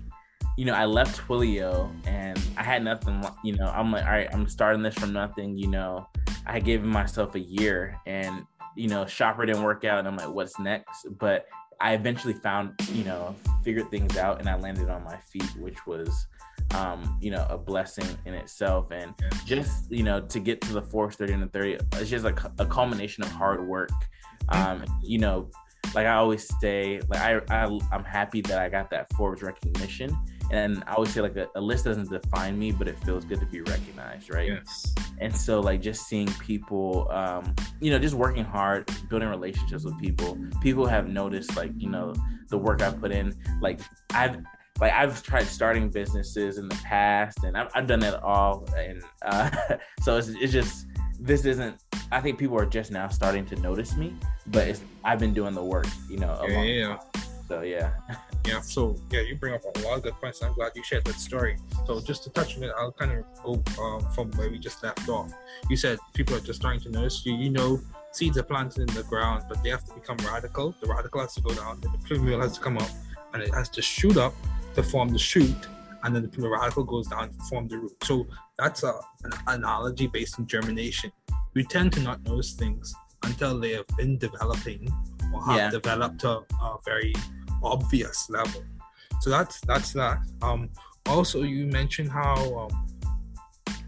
you 0.58 0.66
know, 0.66 0.74
I 0.74 0.86
left 0.86 1.20
Twilio 1.20 1.92
and 2.06 2.40
I 2.58 2.64
had 2.64 2.84
nothing, 2.84 3.24
you 3.44 3.56
know, 3.56 3.66
I'm 3.66 3.92
like, 3.92 4.04
all 4.04 4.12
right, 4.12 4.28
I'm 4.34 4.48
starting 4.48 4.84
this 4.84 4.96
from 4.96 5.14
nothing, 5.14 5.58
you 5.58 5.68
know, 5.68 6.08
I 6.46 6.60
gave 6.60 6.84
myself 6.84 7.36
a 7.36 7.40
year 7.40 7.98
and, 8.06 8.46
you 8.76 8.88
know, 8.88 9.06
shopper 9.06 9.46
didn't 9.46 9.64
work 9.64 9.86
out 9.86 10.00
and 10.00 10.08
I'm 10.08 10.18
like, 10.18 10.30
what's 10.30 10.60
next? 10.60 11.08
But 11.18 11.46
I 11.82 11.94
eventually 11.94 12.34
found, 12.34 12.74
you 12.92 13.04
know, 13.04 13.36
figured 13.64 13.90
things 13.90 14.18
out 14.18 14.40
and 14.40 14.50
I 14.50 14.58
landed 14.58 14.90
on 14.90 15.04
my 15.04 15.18
feet, 15.18 15.50
which 15.58 15.86
was, 15.88 16.28
um, 16.76 17.18
you 17.22 17.32
know, 17.32 17.46
a 17.50 17.58
blessing 17.58 18.08
in 18.26 18.34
itself. 18.34 18.92
And 18.92 19.14
just, 19.46 19.92
you 19.92 20.04
know, 20.04 20.22
to 20.22 20.40
get 20.40 20.62
to 20.62 20.74
the 20.74 20.82
Forbes 20.82 21.16
30 21.16 21.34
and 21.34 21.44
the 21.44 21.48
30, 21.48 21.78
it's 21.94 22.10
just 22.10 22.26
like 22.26 22.40
a 22.60 22.66
culmination 22.66 23.24
of 23.24 23.32
hard 23.32 23.66
work. 23.66 23.92
Um, 24.50 24.84
you 25.04 25.20
know, 25.20 25.50
like 25.96 26.06
I 26.06 26.16
always 26.16 26.48
say, 26.60 27.02
like 27.08 27.20
I, 27.20 27.40
I 27.50 27.80
I'm 27.92 28.04
happy 28.04 28.42
that 28.42 28.60
I 28.60 28.70
got 28.70 28.90
that 28.92 29.12
Forbes 29.14 29.42
recognition. 29.42 30.18
And 30.52 30.84
I 30.88 30.94
always 30.94 31.12
say 31.12 31.22
like 31.22 31.36
a, 31.36 31.48
a, 31.56 31.62
list 31.62 31.86
doesn't 31.86 32.10
define 32.10 32.58
me, 32.58 32.72
but 32.72 32.88
it 32.88 32.98
feels 33.04 33.24
good 33.24 33.40
to 33.40 33.46
be 33.46 33.62
recognized, 33.62 34.34
right? 34.34 34.50
Yes. 34.50 34.96
And 35.20 35.36
so 35.36 35.60
like 35.60 35.80
just 35.80 36.08
seeing 36.08 36.28
people, 36.40 37.08
um, 37.12 37.54
you 37.80 37.92
know, 37.92 38.00
just 38.00 38.16
working 38.16 38.44
hard, 38.44 38.90
building 39.10 39.30
relationships 39.30 39.84
with 39.84 40.00
people. 40.00 40.38
People 40.62 40.88
have 40.88 41.08
noticed 41.08 41.56
like 41.56 41.72
you 41.78 41.90
know 41.90 42.16
the 42.48 42.58
work 42.58 42.82
I 42.82 42.92
put 42.92 43.12
in. 43.12 43.36
Like 43.62 43.80
I've 44.14 44.38
like 44.80 44.94
I've 44.94 45.22
tried 45.24 45.46
starting 45.46 45.90
businesses 45.90 46.58
in 46.58 46.70
the 46.70 46.76
past, 46.76 47.44
and 47.44 47.58
I've, 47.58 47.72
I've 47.76 47.88
done 47.88 48.04
it 48.04 48.16
all, 48.24 48.68
and 48.78 49.04
uh, 49.22 49.50
so 50.02 50.18
it's, 50.18 50.30
it's 50.30 50.54
just 50.54 50.88
this 51.20 51.46
isn't 51.46 51.82
I 52.12 52.22
think 52.22 52.40
people 52.40 52.58
are 52.58 52.66
just 52.66 52.92
now 52.92 53.08
starting 53.10 53.46
to 53.48 53.56
notice 53.58 53.96
me, 53.96 54.16
but 54.48 54.68
it's 54.68 54.82
I've 55.04 55.20
been 55.20 55.34
doing 55.34 55.54
the 55.54 55.64
work, 55.64 55.88
you 56.10 56.18
know. 56.18 56.40
Yeah, 56.48 56.64
yeah. 56.64 57.00
So 57.48 57.62
yeah. 57.62 57.92
Yeah. 58.48 58.62
So 58.62 58.96
yeah, 59.12 59.20
you 59.20 59.36
bring 59.36 59.54
up 59.54 59.62
a 59.64 59.80
lot 59.82 59.98
of 59.98 60.04
good 60.04 60.14
points. 60.14 60.42
I'm 60.42 60.54
glad 60.54 60.72
you 60.74 60.82
shared 60.82 61.04
that 61.06 61.16
story. 61.16 61.58
So 61.86 62.00
just 62.00 62.24
to 62.24 62.30
touch 62.30 62.56
on 62.58 62.64
it, 62.64 62.72
I'll 62.76 62.94
kind 62.94 63.12
of 63.12 63.26
go 63.44 63.84
um, 63.84 64.02
from 64.16 64.32
where 64.32 64.50
we 64.50 64.58
just 64.58 64.82
left 64.82 65.08
off. 65.10 65.32
You 65.70 65.76
said 65.76 66.00
people 66.14 66.36
are 66.36 66.40
just 66.40 66.62
starting 66.62 66.80
to 66.82 66.90
notice 66.90 67.24
you. 67.26 67.36
You 67.36 67.50
know, 67.50 67.82
seeds 68.12 68.38
are 68.38 68.44
planted 68.44 68.90
in 68.90 68.96
the 68.96 69.04
ground, 69.04 69.44
but 69.50 69.62
they 69.62 69.70
have 69.70 69.84
to 69.86 69.94
become 69.94 70.18
radicle. 70.20 70.74
The 70.80 70.88
radicle 70.88 71.20
has 71.20 71.36
to 71.36 71.42
go 71.42 71.54
down, 71.54 71.82
the 71.82 71.90
plumule 72.08 72.42
has 72.42 72.54
to 72.54 72.62
come 72.62 72.78
up, 72.78 72.90
and 73.34 73.42
it 73.42 73.54
has 73.54 73.70
to 73.70 73.82
shoot 73.82 74.18
up 74.18 74.34
to 74.76 74.84
form 74.84 75.10
the 75.10 75.20
shoot 75.20 75.68
and 76.04 76.16
then 76.16 76.24
the 76.24 76.30
radicle 76.30 76.88
goes 76.88 77.08
down 77.08 77.30
to 77.30 77.40
form 77.50 77.68
the 77.68 77.78
root. 77.78 78.04
So 78.04 78.28
that's 78.58 78.84
a, 78.84 78.94
an 79.24 79.32
analogy 79.48 80.08
based 80.08 80.40
on 80.40 80.48
germination. 80.48 81.12
We 81.54 81.64
tend 81.64 81.94
to 81.94 82.00
not 82.02 82.24
notice 82.24 82.54
things 82.54 82.94
until 83.24 83.60
they 83.60 83.74
have 83.74 83.88
been 83.98 84.18
developing 84.18 84.92
or 85.34 85.44
have 85.46 85.58
yeah. 85.58 85.70
developed 85.70 86.20
to 86.22 86.30
a 86.30 86.78
very 86.86 87.14
obvious 87.62 88.30
level. 88.30 88.64
So 89.22 89.30
that's 89.30 89.60
that's 89.62 89.92
that. 89.94 90.20
Um, 90.42 90.70
also, 91.06 91.44
you 91.44 91.66
mentioned 91.66 92.10
how 92.10 92.70
um, 92.70 92.88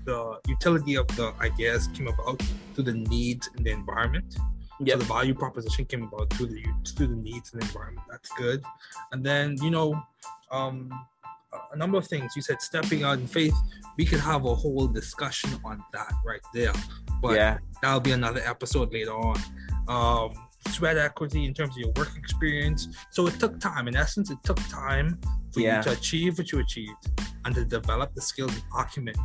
the 0.06 0.40
utility 0.48 0.96
of 0.96 1.08
the 1.16 1.34
ideas 1.40 1.88
came 1.94 2.08
about 2.08 2.42
through 2.74 2.86
the 2.86 2.94
needs 2.94 3.50
in 3.56 3.64
the 3.64 3.72
environment. 3.72 4.36
Yeah. 4.84 4.96
So 4.96 5.00
the 5.00 5.06
value 5.06 5.34
proposition 5.34 5.86
came 5.86 6.04
about 6.04 6.32
through 6.34 6.48
the 6.48 6.64
through 6.96 7.08
the 7.08 7.16
needs 7.16 7.54
and 7.54 7.62
the 7.62 7.66
environment. 7.66 8.06
That's 8.10 8.30
good. 8.34 8.64
And 9.12 9.24
then 9.24 9.58
you 9.62 9.70
know, 9.70 10.02
um, 10.52 10.92
a 11.72 11.78
number 11.78 11.98
of 11.98 12.08
things. 12.08 12.36
You 12.36 12.42
said 12.42 12.62
stepping 12.62 13.04
out 13.04 13.20
in 13.20 13.28
faith. 13.28 13.56
We 13.98 14.06
could 14.06 14.20
have 14.20 14.46
a 14.46 14.56
whole 14.56 14.88
discussion 14.88 15.52
on 15.66 15.84
that 15.94 16.14
right 16.26 16.42
there. 16.54 16.74
But 17.22 17.36
yeah. 17.36 17.58
that'll 17.82 18.00
be 18.00 18.12
another 18.12 18.42
episode 18.46 18.94
later 18.94 19.14
on. 19.14 19.38
Um, 19.88 20.34
sweat 20.70 20.98
equity 20.98 21.46
in 21.46 21.54
terms 21.54 21.76
of 21.76 21.78
your 21.78 21.92
work 21.98 22.16
experience. 22.18 22.88
So 23.12 23.28
it 23.28 23.40
took 23.40 23.60
time. 23.60 23.88
In 23.88 23.96
essence, 23.96 24.32
it 24.32 24.38
took 24.44 24.58
time 24.70 25.20
for 25.52 25.60
yeah. 25.60 25.78
you 25.78 25.84
to 25.84 25.92
achieve 25.92 26.38
what 26.38 26.52
you 26.52 26.60
achieved 26.60 27.12
and 27.46 27.54
to 27.56 27.66
develop 27.66 28.14
the 28.14 28.22
skills 28.22 28.54
and 28.54 28.64
acumen, 28.78 29.16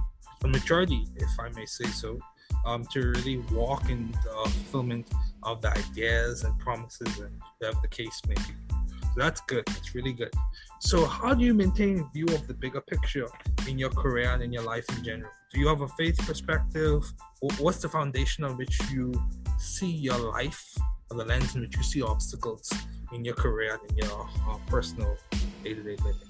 the 0.41 0.49
majority, 0.49 1.07
if 1.17 1.29
I 1.39 1.49
may 1.51 1.67
say 1.67 1.87
so, 1.87 2.19
um, 2.67 2.85
to 2.93 3.13
really 3.13 3.39
walk 3.53 3.89
in 3.89 4.13
the 4.25 4.51
fulfillment 4.51 5.09
of 5.43 5.63
the 5.63 5.71
ideas 5.71 6.45
and 6.45 6.59
promises 6.59 7.19
and 7.19 7.41
whatever 7.59 7.79
the 7.81 7.89
case 7.89 8.21
may 8.29 8.35
be. 8.35 8.55
So 8.69 9.21
that's 9.21 9.41
good. 9.43 9.65
That's 9.67 9.95
really 9.95 10.13
good. 10.13 10.35
So, 10.81 11.07
how 11.07 11.33
do 11.33 11.43
you 11.43 11.55
maintain 11.55 12.01
a 12.01 12.05
view 12.13 12.27
of 12.35 12.47
the 12.47 12.53
bigger 12.53 12.83
picture 12.83 13.29
in 13.67 13.79
your 13.79 13.91
career 13.91 14.31
and 14.33 14.43
in 14.43 14.53
your 14.53 14.63
life 14.63 14.85
in 14.97 15.03
general? 15.03 15.31
Do 15.55 15.61
you 15.61 15.69
have 15.69 15.81
a 15.81 15.89
faith 15.89 16.19
perspective? 16.19 17.03
What's 17.59 17.79
the 17.79 17.89
foundation 17.89 18.45
on 18.45 18.59
which 18.59 18.79
you 18.91 19.15
see 19.59 19.91
your 19.91 20.19
life, 20.19 20.63
or 21.11 21.17
the 21.17 21.25
lens 21.25 21.55
in 21.55 21.63
which 21.63 21.77
you 21.77 21.83
see 21.83 22.03
obstacles 22.03 22.71
in 23.13 23.25
your 23.25 23.35
career 23.35 23.79
and 23.81 23.91
in 23.91 24.07
your 24.07 24.29
uh, 24.49 24.59
personal 24.67 25.17
day 25.63 25.73
to 25.73 25.83
day 25.83 25.97
living? 26.05 26.26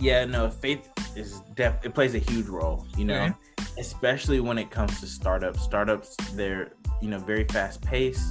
Yeah, 0.00 0.24
no, 0.24 0.50
faith 0.50 0.88
is 1.14 1.40
def 1.54 1.84
it 1.84 1.94
plays 1.94 2.14
a 2.14 2.18
huge 2.18 2.46
role, 2.46 2.86
you 2.96 3.04
know, 3.04 3.34
especially 3.78 4.40
when 4.40 4.58
it 4.58 4.70
comes 4.70 4.98
to 5.00 5.06
startups. 5.06 5.62
Startups, 5.62 6.16
they're 6.32 6.72
you 7.02 7.08
know 7.10 7.18
very 7.18 7.44
fast 7.44 7.82
paced. 7.82 8.26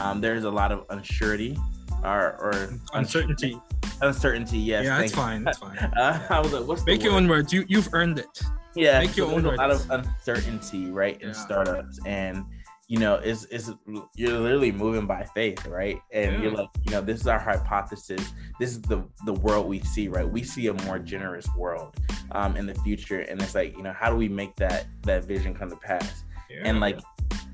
Um, 0.00 0.20
there's 0.20 0.44
a 0.44 0.50
lot 0.50 0.72
of 0.72 0.86
unsurety 0.88 1.58
or 2.02 2.36
or 2.40 2.78
uncertainty. 2.94 3.60
Uncertainty, 4.00 4.58
yes. 4.58 4.84
Yeah, 4.84 4.98
that's 4.98 5.12
fine. 5.14 5.44
That's 5.44 5.58
fine. 5.58 5.76
Uh, 5.96 6.18
I 6.30 6.40
was 6.40 6.52
like, 6.52 6.66
what's 6.66 6.84
make 6.86 7.02
your 7.04 7.12
own 7.14 7.28
words. 7.28 7.52
You 7.52 7.64
you've 7.68 7.88
earned 7.92 8.18
it. 8.18 8.40
Yeah, 8.74 9.00
make 9.00 9.16
your 9.18 9.26
own 9.30 9.42
Words. 9.44 9.58
a 9.58 9.62
lot 9.62 9.70
of 9.70 9.90
uncertainty, 9.90 10.86
right, 10.90 11.20
in 11.20 11.28
Yeah. 11.28 11.34
startups, 11.34 12.00
and 12.06 12.44
you 12.92 12.98
know, 12.98 13.14
it's 13.14 13.44
it's 13.44 13.70
you're 14.16 14.38
literally 14.38 14.70
moving 14.70 15.06
by 15.06 15.24
faith, 15.24 15.64
right? 15.66 15.98
And 16.12 16.42
you're 16.42 16.52
like, 16.52 16.68
you 16.84 16.92
know, 16.92 17.00
this 17.00 17.22
is 17.22 17.26
our 17.26 17.38
hypothesis. 17.38 18.34
This 18.60 18.72
is 18.72 18.82
the 18.82 19.02
the 19.24 19.32
world 19.32 19.66
we 19.66 19.80
see, 19.80 20.08
right? 20.08 20.28
We 20.28 20.42
see 20.42 20.66
a 20.66 20.74
more 20.84 20.98
generous 20.98 21.46
world 21.56 21.96
um, 22.32 22.54
in 22.54 22.66
the 22.66 22.74
future, 22.74 23.20
and 23.20 23.40
it's 23.40 23.54
like, 23.54 23.74
you 23.78 23.82
know, 23.82 23.94
how 23.94 24.10
do 24.10 24.16
we 24.16 24.28
make 24.28 24.56
that 24.56 24.88
that 25.04 25.24
vision 25.24 25.54
come 25.54 25.70
to 25.70 25.76
pass? 25.76 26.24
Yeah. 26.50 26.68
and 26.68 26.80
like 26.80 27.00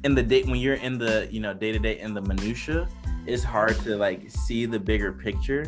in 0.03 0.16
the 0.16 0.24
day 0.24 0.42
when 0.42 0.57
you're 0.57 0.74
in 0.74 0.98
the 0.98 1.29
you 1.31 1.38
know 1.38 1.55
day 1.55 1.70
to 1.70 1.79
day 1.79 2.01
in 2.01 2.14
the 2.14 2.22
minutia 2.22 2.88
it's 3.27 3.44
hard 3.44 3.79
to 3.85 3.96
like 3.96 4.29
see 4.29 4.66
the 4.66 4.81
bigger 4.81 5.12
picture 5.12 5.64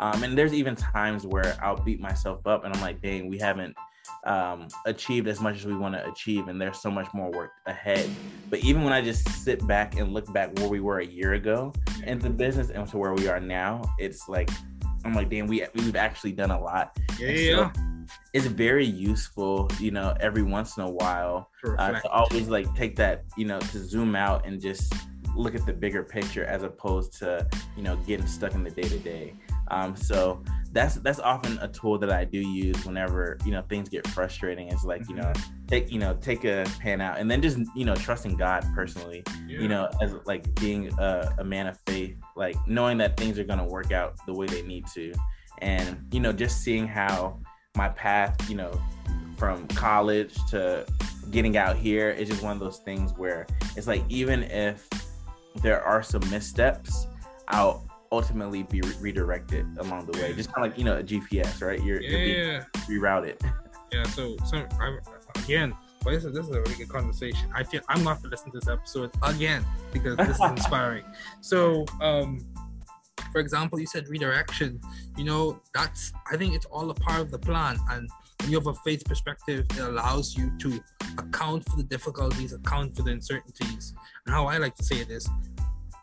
um 0.00 0.24
and 0.24 0.36
there's 0.36 0.52
even 0.52 0.74
times 0.74 1.24
where 1.24 1.56
i'll 1.62 1.76
beat 1.76 2.00
myself 2.00 2.44
up 2.44 2.64
and 2.64 2.74
i'm 2.74 2.80
like 2.80 3.00
dang 3.00 3.28
we 3.28 3.38
haven't 3.38 3.76
um 4.24 4.68
achieved 4.86 5.26
as 5.28 5.40
much 5.40 5.56
as 5.56 5.66
we 5.66 5.76
want 5.76 5.94
to 5.94 6.08
achieve 6.08 6.48
and 6.48 6.60
there's 6.60 6.80
so 6.80 6.90
much 6.90 7.08
more 7.12 7.30
work 7.30 7.52
ahead. 7.66 8.08
But 8.50 8.60
even 8.60 8.84
when 8.84 8.92
i 8.92 9.00
just 9.00 9.28
sit 9.28 9.66
back 9.66 9.96
and 9.96 10.12
look 10.12 10.32
back 10.32 10.56
where 10.58 10.68
we 10.68 10.80
were 10.80 11.00
a 11.00 11.06
year 11.06 11.34
ago 11.34 11.72
in 12.04 12.18
the 12.18 12.30
business 12.30 12.70
and 12.70 12.86
to 12.88 12.98
where 12.98 13.14
we 13.14 13.28
are 13.28 13.40
now 13.40 13.82
it's 13.98 14.28
like 14.28 14.50
i'm 15.04 15.14
like 15.14 15.30
damn 15.30 15.46
we 15.46 15.64
we've 15.74 15.96
actually 15.96 16.32
done 16.32 16.50
a 16.50 16.60
lot. 16.60 16.96
Yeah, 17.18 17.28
yeah, 17.28 17.72
so 17.72 17.82
it's 18.32 18.46
very 18.46 18.86
useful 18.86 19.70
you 19.78 19.90
know 19.90 20.14
every 20.20 20.42
once 20.42 20.76
in 20.76 20.84
a 20.84 20.90
while 20.90 21.50
to 21.64 21.74
uh, 21.80 22.00
to 22.00 22.08
always 22.08 22.48
like 22.48 22.72
take 22.74 22.96
that 22.96 23.24
you 23.36 23.44
know 23.44 23.58
to 23.58 23.78
zoom 23.78 24.14
out 24.16 24.46
and 24.46 24.60
just 24.60 24.92
look 25.34 25.54
at 25.54 25.64
the 25.64 25.72
bigger 25.72 26.02
picture 26.02 26.44
as 26.44 26.62
opposed 26.62 27.18
to 27.18 27.46
you 27.76 27.82
know 27.82 27.96
getting 28.06 28.26
stuck 28.26 28.54
in 28.54 28.62
the 28.62 28.70
day 28.70 28.82
to 28.82 28.98
day 28.98 29.34
um 29.68 29.96
so 29.96 30.42
that's 30.72 30.96
that's 30.96 31.20
often 31.20 31.58
a 31.58 31.68
tool 31.68 31.98
that 31.98 32.10
i 32.10 32.24
do 32.24 32.38
use 32.38 32.84
whenever 32.84 33.36
you 33.44 33.52
know 33.52 33.62
things 33.68 33.88
get 33.88 34.06
frustrating. 34.08 34.68
It's 34.68 34.84
like 34.84 35.06
you 35.08 35.14
know 35.14 35.24
mm-hmm. 35.24 35.66
take 35.66 35.90
you 35.92 35.98
know 35.98 36.16
take 36.20 36.44
a 36.44 36.66
pan 36.80 37.00
out 37.00 37.18
and 37.18 37.30
then 37.30 37.42
just 37.42 37.58
you 37.76 37.84
know 37.84 37.94
trusting 37.94 38.36
god 38.36 38.64
personally 38.74 39.22
Yeah. 39.46 39.60
you 39.60 39.68
know 39.68 39.88
as 40.00 40.14
like 40.24 40.52
being 40.56 40.90
a, 40.98 41.34
a 41.38 41.44
man 41.44 41.66
of 41.66 41.78
faith 41.86 42.16
like 42.36 42.56
knowing 42.66 42.98
that 42.98 43.16
things 43.16 43.38
are 43.38 43.44
going 43.44 43.58
to 43.58 43.64
work 43.64 43.92
out 43.92 44.14
the 44.26 44.32
way 44.32 44.46
they 44.46 44.62
need 44.62 44.86
to. 44.94 45.12
And 45.58 46.08
you 46.10 46.20
know 46.20 46.32
just 46.32 46.62
seeing 46.62 46.86
how 46.86 47.38
my 47.76 47.88
path 47.90 48.34
you 48.48 48.56
know 48.56 48.72
from 49.36 49.66
college 49.68 50.34
to 50.50 50.86
getting 51.30 51.56
out 51.56 51.76
here 51.76 52.10
is 52.10 52.28
just 52.28 52.42
one 52.42 52.52
of 52.52 52.60
those 52.60 52.78
things 52.78 53.12
where 53.16 53.46
it's 53.76 53.86
like 53.86 54.02
even 54.08 54.42
if 54.44 54.88
there 55.62 55.82
are 55.82 56.02
some 56.02 56.22
missteps 56.30 57.06
i'll 57.48 57.86
ultimately 58.12 58.62
be 58.64 58.80
re- 58.82 58.94
redirected 59.00 59.66
along 59.78 60.06
the 60.06 60.12
way 60.18 60.32
just 60.34 60.52
kind 60.52 60.64
of 60.64 60.70
like 60.70 60.78
you 60.78 60.84
know 60.84 60.98
a 60.98 61.02
gps 61.02 61.62
right 61.62 61.82
you're, 61.82 62.00
you're 62.00 62.20
being 62.20 62.38
yeah, 62.38 62.64
rerouted 62.86 63.40
yeah. 63.92 64.04
So, 64.04 64.36
so 64.44 64.66
I'm, 64.80 64.98
again, 65.36 65.74
well, 66.04 66.14
this 66.14 66.24
is 66.24 66.34
this 66.34 66.48
is 66.48 66.54
a 66.54 66.60
really 66.60 66.74
good 66.74 66.88
conversation. 66.88 67.48
I 67.54 67.62
feel 67.62 67.80
I'm 67.88 67.98
gonna 67.98 68.10
have 68.10 68.22
to 68.22 68.28
listen 68.28 68.50
to 68.52 68.58
this 68.58 68.68
episode 68.68 69.10
again 69.22 69.64
because 69.92 70.16
this 70.16 70.30
is 70.30 70.40
inspiring. 70.50 71.04
So, 71.40 71.84
um, 72.00 72.40
for 73.30 73.40
example, 73.40 73.78
you 73.78 73.86
said 73.86 74.08
redirection. 74.08 74.80
You 75.16 75.24
know, 75.24 75.60
that's 75.74 76.12
I 76.30 76.36
think 76.36 76.54
it's 76.54 76.66
all 76.66 76.90
a 76.90 76.94
part 76.94 77.20
of 77.20 77.30
the 77.30 77.38
plan. 77.38 77.78
And 77.90 78.08
when 78.40 78.50
you 78.50 78.58
have 78.58 78.66
a 78.66 78.74
faith 78.74 79.04
perspective, 79.04 79.66
it 79.70 79.78
allows 79.78 80.36
you 80.36 80.50
to 80.58 80.80
account 81.18 81.68
for 81.68 81.76
the 81.76 81.84
difficulties, 81.84 82.52
account 82.52 82.96
for 82.96 83.02
the 83.02 83.12
uncertainties. 83.12 83.94
And 84.26 84.34
how 84.34 84.46
I 84.46 84.58
like 84.58 84.74
to 84.76 84.84
say 84.84 84.96
it 84.96 85.10
is, 85.10 85.28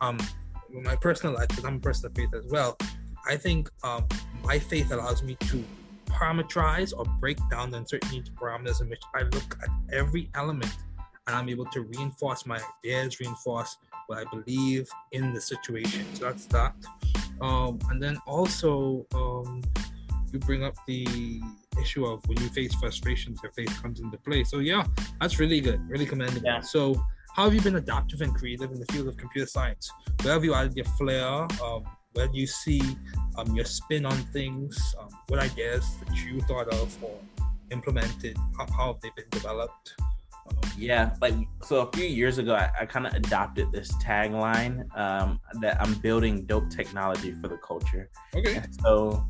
um, 0.01 0.17
my 0.71 0.95
personal 0.95 1.35
life, 1.35 1.47
because 1.49 1.65
I'm 1.65 1.75
a 1.75 1.79
person 1.79 2.07
of 2.07 2.15
faith 2.15 2.33
as 2.33 2.45
well, 2.47 2.77
I 3.27 3.35
think 3.35 3.69
um, 3.83 4.05
my 4.43 4.59
faith 4.59 4.91
allows 4.91 5.23
me 5.23 5.35
to 5.41 5.63
parameterize 6.05 6.93
or 6.97 7.05
break 7.19 7.37
down 7.49 7.71
the 7.71 7.77
uncertainty 7.77 8.17
into 8.17 8.31
parameters 8.31 8.81
in 8.81 8.89
which 8.89 9.01
I 9.15 9.23
look 9.23 9.57
at 9.61 9.69
every 9.93 10.29
element 10.35 10.73
and 11.27 11.35
I'm 11.35 11.49
able 11.49 11.65
to 11.67 11.81
reinforce 11.81 12.45
my 12.45 12.59
ideas, 12.83 13.19
reinforce 13.19 13.77
what 14.07 14.19
I 14.19 14.35
believe 14.35 14.89
in 15.11 15.33
the 15.33 15.41
situation. 15.41 16.03
So 16.13 16.25
that's 16.25 16.45
that. 16.47 16.73
Um, 17.41 17.79
and 17.89 18.01
then 18.01 18.17
also, 18.25 19.05
um, 19.13 19.61
you 20.33 20.39
bring 20.39 20.63
up 20.63 20.75
the 20.87 21.41
issue 21.79 22.05
of 22.05 22.27
when 22.27 22.39
you 22.39 22.49
face 22.49 22.73
frustrations, 22.75 23.39
your 23.43 23.51
faith 23.51 23.81
comes 23.81 23.99
into 23.99 24.17
play. 24.17 24.43
So 24.43 24.59
yeah, 24.59 24.85
that's 25.21 25.39
really 25.39 25.61
good, 25.61 25.87
really 25.87 26.05
commendable. 26.05 26.45
Yeah. 26.45 26.61
So 26.61 27.01
how 27.35 27.45
have 27.45 27.53
you 27.53 27.61
been 27.61 27.75
adaptive 27.75 28.21
and 28.21 28.33
creative 28.35 28.71
in 28.71 28.79
the 28.79 28.85
field 28.87 29.07
of 29.07 29.17
computer 29.17 29.47
science? 29.47 29.91
Where 30.23 30.33
have 30.33 30.43
you 30.43 30.53
added 30.53 30.75
your 30.75 30.85
flair? 30.85 31.47
Um, 31.63 31.83
where 32.13 32.27
do 32.27 32.37
you 32.37 32.47
see 32.47 32.81
um, 33.37 33.55
your 33.55 33.65
spin 33.65 34.05
on 34.05 34.17
things? 34.33 34.95
Um, 34.99 35.09
what 35.27 35.39
ideas 35.39 35.85
that 35.99 36.15
you 36.17 36.41
thought 36.41 36.67
of 36.73 37.03
or 37.03 37.17
implemented? 37.71 38.37
How, 38.57 38.65
how 38.75 38.93
have 38.93 39.01
they 39.01 39.11
been 39.15 39.29
developed? 39.29 39.93
Um, 40.49 40.71
Yeah, 40.77 41.15
like 41.21 41.35
so 41.63 41.81
a 41.87 41.91
few 41.91 42.05
years 42.05 42.39
ago, 42.39 42.55
I, 42.55 42.71
I 42.81 42.85
kind 42.85 43.05
of 43.05 43.13
adopted 43.13 43.71
this 43.71 43.91
tagline 44.03 44.93
um, 44.97 45.39
that 45.61 45.79
I'm 45.81 45.93
building 45.95 46.45
dope 46.45 46.69
technology 46.69 47.33
for 47.41 47.47
the 47.47 47.57
culture. 47.57 48.09
okay. 48.35 48.55
And 48.55 48.75
so, 48.81 49.25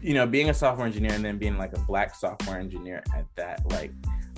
you 0.00 0.14
know, 0.14 0.26
being 0.26 0.50
a 0.50 0.54
software 0.54 0.86
engineer 0.86 1.12
and 1.12 1.24
then 1.24 1.38
being 1.38 1.56
like 1.56 1.72
a 1.72 1.80
black 1.80 2.14
software 2.14 2.60
engineer 2.60 3.02
at 3.16 3.26
that, 3.36 3.62
like, 3.70 3.92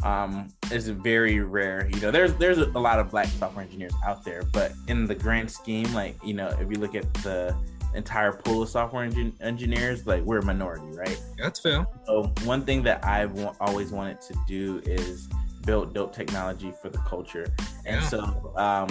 um, 0.05 0.53
is 0.71 0.89
very 0.89 1.41
rare. 1.41 1.89
You 1.93 2.01
know, 2.01 2.11
there's 2.11 2.35
there's 2.35 2.59
a 2.59 2.67
lot 2.79 2.99
of 2.99 3.11
black 3.11 3.27
software 3.27 3.65
engineers 3.65 3.95
out 4.07 4.25
there, 4.25 4.43
but 4.53 4.73
in 4.89 5.07
the 5.07 5.15
grand 5.15 5.51
scheme, 5.51 5.93
like, 5.95 6.17
you 6.25 6.35
know, 6.35 6.49
if 6.61 6.71
you 6.71 6.77
look 6.79 6.95
at 6.95 7.13
the 7.15 7.57
entire 7.95 8.33
pool 8.33 8.63
of 8.63 8.69
software 8.69 9.09
engin- 9.09 9.33
engineers, 9.41 10.07
like, 10.07 10.23
we're 10.25 10.39
a 10.39 10.45
minority, 10.45 10.87
right? 10.97 11.21
That's 11.39 11.61
fair. 11.61 11.87
So 12.07 12.25
one 12.45 12.63
thing 12.65 12.83
that 12.83 13.05
I've 13.05 13.33
wa- 13.33 13.55
always 13.61 13.93
wanted 13.93 14.21
to 14.23 14.35
do 14.49 14.83
is 14.85 15.29
build 15.65 15.95
dope 15.95 16.13
technology 16.15 16.73
for 16.83 16.89
the 16.91 16.99
culture. 16.99 17.47
And 17.87 18.01
Yeah. 18.03 18.09
so 18.09 18.53
um, 18.57 18.89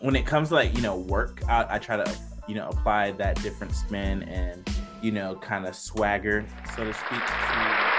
when 0.00 0.16
it 0.16 0.26
comes 0.26 0.48
to 0.48 0.54
like 0.54 0.74
you 0.76 0.82
know 0.82 0.96
work, 0.96 1.42
I, 1.48 1.66
I 1.70 1.78
try 1.78 1.96
to 1.96 2.16
you 2.48 2.54
know 2.54 2.68
apply 2.68 3.12
that 3.12 3.40
different 3.42 3.74
spin 3.74 4.24
and 4.24 4.68
you 5.00 5.12
know 5.12 5.36
kind 5.36 5.66
of 5.66 5.74
swagger, 5.74 6.44
so 6.76 6.84
to 6.84 6.92
speak. 6.92 7.08
To, 7.10 7.16
How 7.18 7.64
did 7.64 7.70
you 7.86 7.89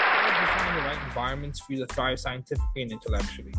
find 0.45 0.77
the 0.77 0.82
right 0.82 1.08
environments 1.08 1.60
for 1.60 1.73
you 1.73 1.86
to 1.86 1.93
thrive 1.93 2.19
scientifically 2.19 2.82
and 2.84 2.91
intellectually? 2.91 3.54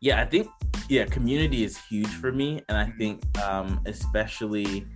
yeah, 0.00 0.20
I 0.20 0.24
think 0.26 0.48
yeah, 0.88 1.06
community 1.06 1.64
is 1.64 1.78
huge 1.78 2.08
for 2.08 2.30
me, 2.30 2.60
and 2.68 2.76
I 2.76 2.90
think 2.98 3.22
um, 3.42 3.80
especially 3.86 4.86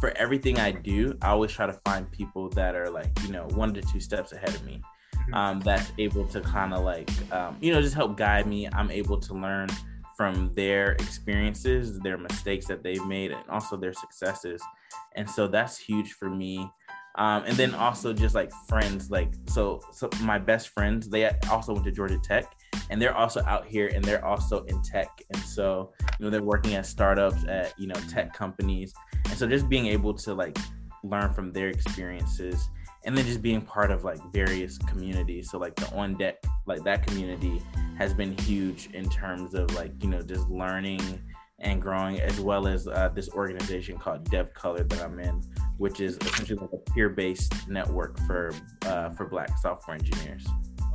for 0.00 0.10
everything 0.16 0.58
I 0.58 0.72
do, 0.72 1.16
I 1.20 1.28
always 1.28 1.52
try 1.52 1.66
to 1.66 1.78
find 1.84 2.10
people 2.10 2.48
that 2.50 2.74
are 2.74 2.90
like 2.90 3.10
you 3.22 3.30
know 3.32 3.46
one 3.54 3.74
to 3.74 3.82
two 3.82 4.00
steps 4.00 4.32
ahead 4.32 4.54
of 4.54 4.64
me. 4.64 4.82
um, 5.32 5.60
that's 5.60 5.92
able 5.98 6.26
to 6.28 6.40
kind 6.40 6.74
of 6.74 6.84
like 6.84 7.10
um, 7.32 7.56
you 7.60 7.72
know 7.72 7.80
just 7.80 7.94
help 7.94 8.16
guide 8.16 8.46
me 8.46 8.68
i'm 8.74 8.90
able 8.90 9.18
to 9.18 9.34
learn 9.34 9.68
from 10.16 10.52
their 10.54 10.92
experiences 10.92 11.98
their 12.00 12.18
mistakes 12.18 12.66
that 12.66 12.82
they've 12.82 13.04
made 13.06 13.32
and 13.32 13.42
also 13.48 13.76
their 13.76 13.92
successes 13.92 14.62
and 15.16 15.28
so 15.28 15.46
that's 15.46 15.78
huge 15.78 16.12
for 16.12 16.28
me 16.28 16.68
um, 17.16 17.44
and 17.44 17.56
then 17.56 17.74
also 17.74 18.12
just 18.12 18.34
like 18.34 18.50
friends 18.66 19.10
like 19.10 19.32
so 19.46 19.80
so 19.92 20.08
my 20.22 20.38
best 20.38 20.68
friends 20.68 21.08
they 21.08 21.28
also 21.50 21.72
went 21.72 21.84
to 21.84 21.92
georgia 21.92 22.18
tech 22.22 22.54
and 22.90 23.00
they're 23.00 23.16
also 23.16 23.42
out 23.46 23.66
here 23.66 23.88
and 23.88 24.04
they're 24.04 24.24
also 24.24 24.64
in 24.64 24.82
tech. 24.82 25.22
And 25.32 25.42
so 25.42 25.92
you 26.18 26.24
know 26.24 26.30
they're 26.30 26.42
working 26.42 26.74
at 26.74 26.86
startups 26.86 27.44
at 27.48 27.78
you 27.78 27.86
know 27.86 27.94
tech 28.08 28.32
companies. 28.32 28.94
And 29.26 29.38
so 29.38 29.46
just 29.46 29.68
being 29.68 29.86
able 29.86 30.14
to 30.14 30.34
like 30.34 30.56
learn 31.02 31.32
from 31.32 31.52
their 31.52 31.68
experiences 31.68 32.68
and 33.04 33.16
then 33.16 33.26
just 33.26 33.42
being 33.42 33.60
part 33.60 33.90
of 33.90 34.04
like 34.04 34.18
various 34.32 34.78
communities. 34.78 35.50
So 35.50 35.58
like 35.58 35.74
the 35.76 35.90
on 35.94 36.16
deck 36.16 36.42
like 36.66 36.82
that 36.84 37.06
community 37.06 37.62
has 37.98 38.14
been 38.14 38.36
huge 38.38 38.90
in 38.92 39.08
terms 39.08 39.54
of 39.54 39.74
like 39.74 39.92
you 40.02 40.08
know 40.08 40.22
just 40.22 40.48
learning 40.48 41.00
and 41.60 41.80
growing 41.80 42.20
as 42.20 42.40
well 42.40 42.66
as 42.66 42.88
uh, 42.88 43.08
this 43.14 43.28
organization 43.30 43.96
called 43.96 44.28
dev 44.30 44.52
color 44.54 44.82
that 44.82 45.02
i'm 45.02 45.18
in 45.20 45.40
which 45.78 46.00
is 46.00 46.16
essentially 46.22 46.58
like 46.60 46.70
a 46.72 46.90
peer-based 46.92 47.68
network 47.68 48.18
for 48.26 48.52
uh, 48.86 49.10
for 49.10 49.26
black 49.26 49.50
software 49.58 49.96
engineers 49.96 50.44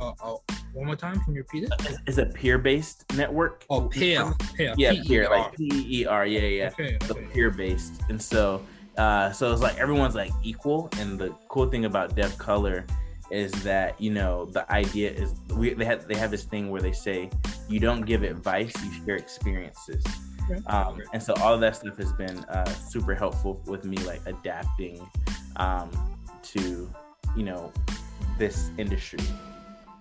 Uh, 0.00 0.12
oh, 0.24 0.40
one 0.72 0.86
more 0.86 0.96
time, 0.96 1.20
can 1.24 1.34
you 1.34 1.40
repeat 1.42 1.64
it? 1.64 1.72
it's, 1.80 1.98
it's 2.06 2.18
a 2.18 2.26
peer-based 2.26 3.04
network 3.14 3.64
Oh, 3.68 3.82
peer. 3.88 4.32
Peer. 4.56 4.72
yeah 4.78 4.92
P-E-R. 4.92 5.04
peer 5.04 5.28
like 5.30 5.56
p-e-r 5.56 6.26
yeah 6.26 6.40
yeah 6.40 6.68
Okay, 6.72 6.96
so 7.06 7.12
okay. 7.14 7.26
peer 7.32 7.50
based 7.50 8.00
and 8.08 8.20
so 8.20 8.62
uh 8.98 9.30
so 9.32 9.52
it's 9.52 9.62
like 9.62 9.76
everyone's 9.78 10.14
like 10.14 10.32
equal 10.42 10.88
and 10.98 11.18
the 11.18 11.34
cool 11.48 11.68
thing 11.68 11.84
about 11.84 12.14
dev 12.16 12.36
color 12.38 12.84
is 13.30 13.52
that 13.62 14.00
you 14.00 14.10
know 14.10 14.44
the 14.46 14.64
idea 14.72 15.10
is 15.10 15.34
we 15.54 15.72
they 15.74 15.84
have 15.84 16.06
they 16.08 16.16
have 16.16 16.30
this 16.30 16.44
thing 16.44 16.70
where 16.70 16.80
they 16.82 16.92
say 16.92 17.28
you 17.68 17.78
don't 17.78 18.02
give 18.02 18.22
advice 18.24 18.72
you 18.84 18.90
share 19.04 19.16
experiences 19.16 20.02
Okay. 20.50 20.62
um 20.66 21.00
and 21.12 21.22
so 21.22 21.32
all 21.34 21.54
of 21.54 21.60
that 21.60 21.76
stuff 21.76 21.96
has 21.96 22.12
been 22.12 22.38
uh 22.44 22.64
super 22.70 23.14
helpful 23.14 23.62
with 23.66 23.84
me 23.84 23.96
like 23.98 24.20
adapting 24.26 25.08
um 25.56 25.90
to 26.42 26.90
you 27.36 27.42
know 27.42 27.72
this 28.38 28.70
industry 28.78 29.20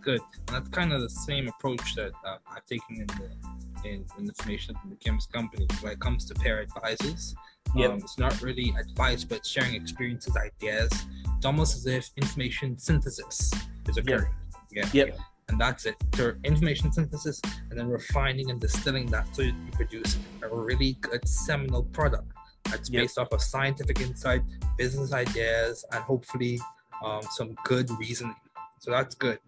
good. 0.02 0.22
And 0.48 0.56
that's 0.56 0.70
kind 0.70 0.94
of 0.94 1.02
the 1.02 1.10
same 1.10 1.48
approach 1.48 1.96
that 1.96 2.12
uh, 2.26 2.38
I've 2.50 2.66
taken 2.66 3.02
in 3.02 3.08
the 3.08 3.88
in, 3.88 4.06
in 4.18 4.26
the 4.26 4.34
formation 4.34 4.76
of 4.76 4.90
the 4.90 4.96
chemist 4.96 5.32
company. 5.32 5.68
When 5.82 5.94
it 5.94 6.00
comes 6.00 6.26
to 6.26 6.34
pair 6.36 6.60
advisors, 6.60 7.36
Yep. 7.76 7.92
Um, 7.92 7.98
it's 8.00 8.18
not 8.18 8.42
really 8.42 8.74
advice, 8.80 9.24
but 9.24 9.46
sharing 9.46 9.76
experiences, 9.76 10.36
ideas. 10.36 10.92
It's 11.38 11.46
almost 11.46 11.78
as 11.78 11.86
if 11.86 12.10
information 12.18 12.78
synthesis 12.78 13.54
is 13.88 13.98
occurring. 13.98 14.34
Yeah. 14.72 14.90
Yep. 14.92 15.08
yeah. 15.08 15.14
And 15.50 15.60
that's 15.60 15.86
it. 15.86 15.96
So 16.16 16.34
information 16.44 16.92
synthesis 16.92 17.42
and 17.70 17.80
then 17.80 17.90
refining 17.90 18.52
and 18.52 18.62
distilling 18.62 19.08
that 19.08 19.36
so 19.36 19.42
you 19.42 19.54
produce 19.74 20.18
a 20.44 20.48
really 20.48 20.94
good 21.02 21.28
seminal 21.28 21.84
product 21.84 22.32
that's 22.66 22.90
Yep. 22.90 23.02
based 23.04 23.18
off 23.18 23.32
of 23.32 23.42
scientific 23.42 24.00
insight, 24.00 24.44
business 24.78 25.12
ideas, 25.12 25.84
and 25.92 26.04
hopefully 26.04 26.60
um, 27.04 27.22
some 27.32 27.56
good 27.64 27.90
reasoning. 28.00 28.36
So 28.80 28.92
that's 28.92 29.16
good. 29.16 29.40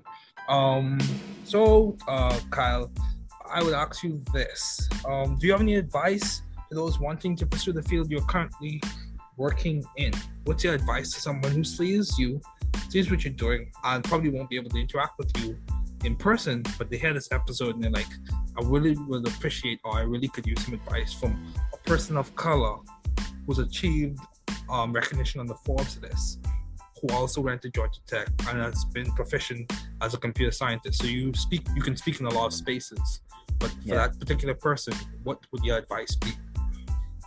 Um, 0.49 0.99
so, 1.43 1.97
uh, 2.07 2.39
Kyle, 2.49 2.91
I 3.49 3.63
would 3.63 3.73
ask 3.73 4.03
you 4.03 4.21
this: 4.33 4.89
um, 5.07 5.37
Do 5.37 5.45
you 5.45 5.51
have 5.51 5.61
any 5.61 5.75
advice 5.75 6.41
to 6.69 6.75
those 6.75 6.99
wanting 6.99 7.35
to 7.37 7.45
pursue 7.45 7.73
the 7.73 7.83
field 7.83 8.09
you're 8.09 8.25
currently 8.25 8.81
working 9.37 9.83
in? 9.97 10.13
What's 10.45 10.63
your 10.63 10.73
advice 10.73 11.11
to 11.13 11.21
someone 11.21 11.51
who 11.51 11.63
sees 11.63 12.17
you, 12.17 12.41
sees 12.89 13.11
what 13.11 13.23
you're 13.23 13.33
doing, 13.33 13.71
and 13.83 14.03
probably 14.03 14.29
won't 14.29 14.49
be 14.49 14.55
able 14.55 14.71
to 14.71 14.79
interact 14.79 15.17
with 15.19 15.31
you 15.39 15.57
in 16.05 16.15
person, 16.15 16.63
but 16.77 16.89
they 16.89 16.97
hear 16.97 17.13
this 17.13 17.29
episode 17.31 17.75
and 17.75 17.83
they're 17.83 17.91
like, 17.91 18.11
"I 18.57 18.61
really 18.63 18.95
would 19.07 19.27
appreciate, 19.27 19.79
or 19.83 19.97
I 19.97 20.01
really 20.01 20.27
could 20.27 20.45
use 20.45 20.63
some 20.65 20.73
advice 20.73 21.13
from 21.13 21.31
a 21.73 21.77
person 21.89 22.17
of 22.17 22.33
color 22.35 22.77
who's 23.45 23.59
achieved 23.59 24.19
um, 24.69 24.93
recognition 24.93 25.39
on 25.39 25.47
the 25.47 25.55
Forbes 25.65 25.99
list." 26.01 26.39
Who 27.01 27.15
also 27.15 27.41
went 27.41 27.63
to 27.63 27.69
Georgia 27.71 27.99
Tech 28.05 28.27
and 28.47 28.59
has 28.59 28.85
been 28.85 29.09
proficient 29.13 29.73
as 30.01 30.13
a 30.13 30.19
computer 30.19 30.51
scientist. 30.51 31.01
So 31.01 31.07
you 31.07 31.33
speak, 31.33 31.65
you 31.75 31.81
can 31.81 31.97
speak 31.97 32.19
in 32.19 32.27
a 32.27 32.29
lot 32.29 32.45
of 32.45 32.53
spaces. 32.53 33.21
But 33.57 33.71
for 33.71 33.77
Yeah. 33.81 33.95
that 34.07 34.19
particular 34.19 34.53
person, 34.53 34.93
what 35.23 35.39
would 35.51 35.63
your 35.63 35.77
advice 35.79 36.15
be? 36.15 36.31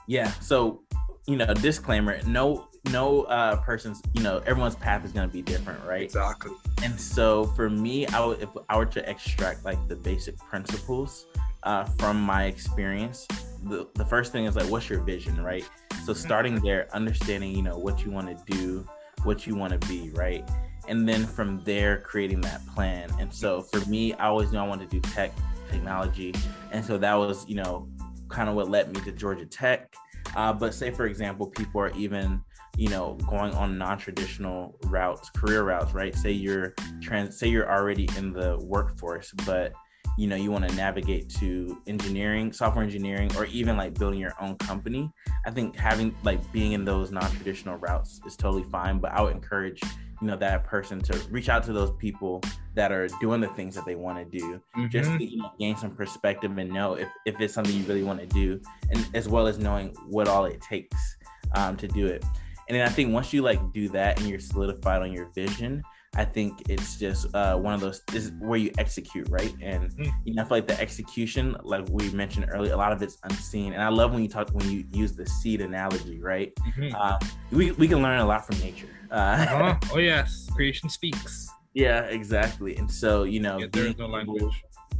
Yeah. 0.06 0.30
So, 0.34 0.84
you 1.26 1.34
know, 1.36 1.52
disclaimer: 1.54 2.20
no, 2.24 2.68
no 2.90 3.22
uh, 3.24 3.56
person's, 3.56 4.02
you 4.14 4.22
know, 4.22 4.42
everyone's 4.46 4.76
path 4.76 5.04
is 5.04 5.12
going 5.12 5.28
to 5.28 5.32
be 5.32 5.42
different, 5.42 5.82
right? 5.84 6.02
Exactly. 6.02 6.52
And 6.82 6.98
so, 6.98 7.46
for 7.56 7.70
me, 7.70 8.06
I 8.08 8.24
would, 8.24 8.42
if 8.42 8.48
I 8.68 8.76
were 8.76 8.86
to 8.86 9.08
extract 9.08 9.64
like 9.64 9.88
the 9.88 9.96
basic 9.96 10.36
principles 10.38 11.26
uh, 11.62 11.84
from 11.84 12.20
my 12.20 12.44
experience, 12.44 13.26
the 13.64 13.88
the 13.94 14.04
first 14.04 14.32
thing 14.32 14.44
is 14.44 14.56
like, 14.56 14.70
what's 14.70 14.88
your 14.88 15.00
vision, 15.00 15.42
right? 15.42 15.68
So, 16.04 16.12
starting 16.12 16.60
there, 16.60 16.88
understanding, 16.92 17.52
you 17.52 17.62
know, 17.62 17.78
what 17.78 18.04
you 18.04 18.10
want 18.10 18.28
to 18.28 18.52
do, 18.56 18.86
what 19.22 19.46
you 19.46 19.54
want 19.54 19.80
to 19.80 19.88
be, 19.88 20.10
right? 20.10 20.48
And 20.86 21.08
then 21.08 21.26
from 21.26 21.64
there, 21.64 22.00
creating 22.00 22.42
that 22.42 22.64
plan. 22.66 23.08
And 23.18 23.32
so, 23.32 23.62
for 23.62 23.80
me, 23.88 24.12
I 24.14 24.26
always 24.26 24.52
knew 24.52 24.58
I 24.58 24.66
wanted 24.66 24.90
to 24.90 25.00
do 25.00 25.08
tech, 25.10 25.32
technology, 25.70 26.34
and 26.70 26.84
so 26.84 26.98
that 26.98 27.14
was, 27.14 27.48
you 27.48 27.56
know, 27.56 27.88
kind 28.28 28.48
of 28.48 28.54
what 28.54 28.68
led 28.68 28.94
me 28.94 29.00
to 29.02 29.12
Georgia 29.12 29.46
Tech. 29.46 29.94
Uh, 30.36 30.52
but 30.52 30.74
say, 30.74 30.90
for 30.90 31.06
example, 31.06 31.46
people 31.46 31.80
are 31.80 31.92
even, 31.96 32.42
you 32.76 32.88
know, 32.88 33.14
going 33.28 33.52
on 33.54 33.78
non-traditional 33.78 34.76
routes, 34.86 35.30
career 35.30 35.62
routes, 35.62 35.94
right? 35.94 36.14
Say 36.14 36.32
you're 36.32 36.74
trans, 37.00 37.38
say 37.38 37.48
you're 37.48 37.70
already 37.70 38.08
in 38.16 38.32
the 38.32 38.58
workforce, 38.60 39.32
but 39.46 39.72
you 40.16 40.28
know 40.28 40.36
you 40.36 40.50
want 40.52 40.68
to 40.68 40.74
navigate 40.76 41.28
to 41.28 41.80
engineering, 41.86 42.52
software 42.52 42.84
engineering, 42.84 43.30
or 43.36 43.46
even 43.46 43.76
like 43.76 43.94
building 43.98 44.20
your 44.20 44.34
own 44.40 44.56
company. 44.58 45.10
I 45.46 45.50
think 45.50 45.76
having 45.76 46.14
like 46.22 46.40
being 46.52 46.72
in 46.72 46.84
those 46.84 47.10
non-traditional 47.10 47.76
routes 47.76 48.20
is 48.26 48.36
totally 48.36 48.64
fine. 48.64 48.98
But 48.98 49.12
I 49.12 49.22
would 49.22 49.34
encourage, 49.34 49.80
you 50.20 50.26
know, 50.28 50.36
that 50.36 50.64
person 50.64 51.00
to 51.00 51.18
reach 51.30 51.48
out 51.48 51.64
to 51.64 51.72
those 51.72 51.92
people 51.98 52.40
that 52.74 52.90
are 52.92 53.06
doing 53.20 53.40
the 53.40 53.48
things 53.48 53.74
that 53.76 53.84
they 53.86 53.94
want 53.94 54.18
to 54.18 54.38
do 54.38 54.60
just 54.88 55.10
Mhm. 55.10 55.18
to 55.18 55.24
you 55.24 55.38
know, 55.38 55.50
gain 55.60 55.76
some 55.76 55.94
perspective 55.94 56.56
and 56.58 56.70
know 56.72 56.94
if, 56.94 57.08
if 57.24 57.40
it's 57.40 57.54
something 57.54 57.74
you 57.76 57.84
really 57.84 58.02
want 58.02 58.18
to 58.18 58.26
do 58.26 58.60
and 58.90 59.08
as 59.14 59.28
well 59.28 59.46
as 59.46 59.58
knowing 59.60 59.94
what 60.08 60.26
all 60.26 60.44
it 60.44 60.60
takes 60.60 61.16
um, 61.54 61.76
to 61.76 61.86
do 61.86 62.06
it 62.06 62.24
and 62.68 62.76
then 62.76 62.86
i 62.86 62.90
think 62.90 63.12
once 63.12 63.32
you 63.32 63.42
like 63.42 63.60
do 63.72 63.88
that 63.88 64.18
and 64.18 64.28
you're 64.28 64.40
solidified 64.40 65.02
on 65.02 65.12
your 65.12 65.26
vision 65.34 65.82
i 66.16 66.24
think 66.24 66.62
it's 66.68 66.96
just 66.98 67.32
uh, 67.34 67.56
one 67.56 67.74
of 67.74 67.80
those 67.80 68.02
this 68.12 68.24
is 68.24 68.32
where 68.40 68.58
you 68.58 68.70
execute 68.78 69.28
right 69.30 69.54
and 69.60 69.90
Mhm. 69.90 70.12
you 70.24 70.34
know 70.34 70.42
i 70.42 70.44
feel 70.44 70.56
like 70.58 70.66
the 70.68 70.80
execution 70.80 71.56
like 71.62 71.84
we 71.90 72.08
mentioned 72.10 72.46
earlier 72.50 72.72
a 72.72 72.76
lot 72.76 72.92
of 72.92 73.02
it's 73.02 73.18
unseen 73.24 73.72
and 73.72 73.82
i 73.82 73.88
love 73.88 74.12
when 74.12 74.22
you 74.22 74.28
talk 74.28 74.48
when 74.50 74.68
you 74.70 74.84
use 74.92 75.12
the 75.14 75.26
seed 75.26 75.60
analogy 75.60 76.20
right 76.20 76.52
Mhm. 76.78 76.94
uh, 76.94 77.18
we, 77.52 77.70
we 77.72 77.86
can 77.88 78.00
learn 78.02 78.18
a 78.20 78.26
lot 78.26 78.46
from 78.46 78.58
nature 78.60 78.88
uh, 79.10 79.14
Uh-huh. 79.14 79.76
Oh 79.92 79.98
yes, 79.98 80.48
creation 80.54 80.88
speaks. 80.88 81.48
yeah 81.74 82.02
exactly 82.04 82.76
and 82.76 82.90
so 82.90 83.24
you 83.24 83.40
know 83.40 83.58
Yeah, 83.58 83.66
there 83.72 83.86
is 83.86 83.94
being 83.94 84.08
no 84.10 84.14
language. 84.16 84.54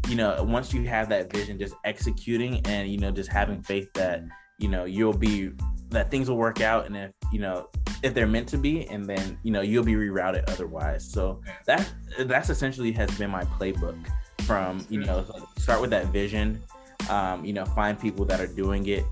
you 0.08 0.16
know, 0.16 0.42
once 0.44 0.74
you 0.74 0.82
have 0.86 1.08
that 1.08 1.32
vision, 1.32 1.58
just 1.58 1.74
executing 1.84 2.60
and 2.66 2.90
you 2.92 2.98
know, 2.98 3.10
just 3.10 3.30
having 3.32 3.62
faith 3.62 3.88
that 3.94 4.22
you 4.58 4.68
know 4.68 4.84
you'll 4.84 5.16
be 5.16 5.50
that 5.94 6.10
things 6.10 6.28
will 6.28 6.36
work 6.36 6.60
out, 6.60 6.86
and 6.86 6.96
if 6.96 7.10
you 7.32 7.38
know 7.40 7.68
if 8.02 8.12
they're 8.12 8.26
meant 8.26 8.48
to 8.50 8.58
be, 8.58 8.86
and 8.88 9.06
then 9.06 9.38
you 9.42 9.50
know 9.50 9.62
you'll 9.62 9.84
be 9.84 9.94
rerouted 9.94 10.44
otherwise. 10.48 11.04
So 11.10 11.40
that 11.66 11.88
that's 12.18 12.50
essentially 12.50 12.92
has 12.92 13.10
been 13.18 13.30
my 13.30 13.44
playbook 13.44 13.96
from 14.42 14.84
you 14.90 15.00
know 15.00 15.24
start 15.56 15.80
with 15.80 15.90
that 15.90 16.06
vision, 16.06 16.62
um, 17.08 17.44
you 17.44 17.52
know, 17.52 17.64
find 17.64 17.98
people 17.98 18.24
that 18.26 18.40
are 18.40 18.46
doing 18.46 18.86
it, 18.88 19.04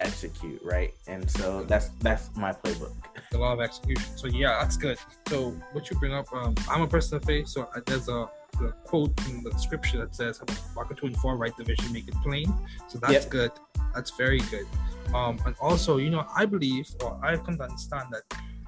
execute 0.00 0.60
right, 0.64 0.94
and 1.06 1.30
so 1.30 1.64
that's 1.64 1.88
that's 2.00 2.34
my 2.36 2.52
playbook. 2.52 2.92
The 3.30 3.38
law 3.38 3.52
of 3.52 3.60
execution. 3.60 4.16
So 4.16 4.26
yeah, 4.28 4.58
that's 4.60 4.76
good. 4.76 4.98
So 5.28 5.50
what 5.72 5.90
you 5.90 5.98
bring 5.98 6.14
up, 6.14 6.32
um, 6.32 6.54
I'm 6.70 6.80
a 6.82 6.86
person 6.88 7.16
of 7.18 7.24
faith. 7.24 7.48
So 7.48 7.68
there's 7.86 8.08
a, 8.08 8.30
a 8.62 8.72
quote 8.84 9.12
in 9.28 9.42
the 9.42 9.52
scripture 9.58 9.98
that 9.98 10.14
says, 10.14 10.38
"Habakkuk 10.38 10.96
24, 10.96 11.36
write 11.36 11.56
the 11.56 11.64
vision, 11.64 11.92
make 11.92 12.08
it 12.08 12.14
plain." 12.22 12.52
So 12.88 12.98
that's 12.98 13.12
Yep. 13.24 13.28
good. 13.28 13.50
That's 13.94 14.10
very 14.12 14.40
good. 14.50 14.66
Um, 15.14 15.38
and 15.46 15.54
also, 15.60 15.96
you 15.96 16.10
know, 16.10 16.26
I 16.34 16.44
believe, 16.44 16.88
or 17.02 17.18
I've 17.22 17.44
come 17.44 17.56
to 17.58 17.64
understand 17.64 18.08
that 18.12 18.22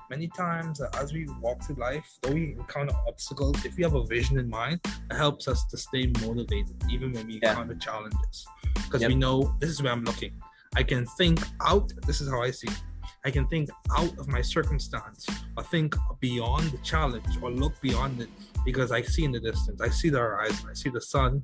many 0.08 0.26
times 0.28 0.80
uh, 0.80 0.88
as 0.98 1.12
we 1.12 1.26
walk 1.40 1.62
through 1.62 1.76
life, 1.76 2.08
though 2.22 2.32
we 2.32 2.52
encounter 2.58 2.94
obstacles, 3.06 3.64
if 3.64 3.76
we 3.76 3.82
have 3.84 3.94
a 3.94 4.04
vision 4.04 4.38
in 4.38 4.48
mind, 4.48 4.80
it 5.10 5.16
helps 5.16 5.46
us 5.48 5.64
to 5.66 5.76
stay 5.76 6.10
motivated 6.26 6.74
even 6.90 7.12
when 7.12 7.26
we 7.26 7.40
Yeah. 7.42 7.50
encounter 7.50 7.74
challenges. 7.76 8.46
Because 8.74 9.02
Yep. 9.02 9.08
we 9.10 9.14
know 9.14 9.54
this 9.60 9.70
is 9.70 9.82
where 9.82 9.92
I'm 9.92 10.04
looking. 10.04 10.32
I 10.74 10.82
can 10.82 11.04
think 11.18 11.40
out. 11.60 11.92
This 12.06 12.20
is 12.20 12.28
how 12.28 12.42
I 12.42 12.50
see 12.50 12.68
it. 12.68 12.82
I 13.24 13.30
can 13.30 13.46
think 13.48 13.68
out 13.96 14.16
of 14.18 14.28
my 14.28 14.40
circumstance 14.40 15.26
or 15.56 15.62
think 15.64 15.94
beyond 16.20 16.70
the 16.70 16.78
challenge 16.78 17.26
or 17.42 17.50
look 17.50 17.78
beyond 17.82 18.20
it 18.20 18.30
because 18.64 18.90
I 18.92 19.02
see 19.02 19.24
in 19.24 19.32
the 19.32 19.40
distance. 19.40 19.80
I 19.80 19.90
see 19.90 20.08
the 20.08 20.18
horizon. 20.20 20.68
I 20.70 20.74
see 20.74 20.88
the 20.90 21.00
sun 21.02 21.42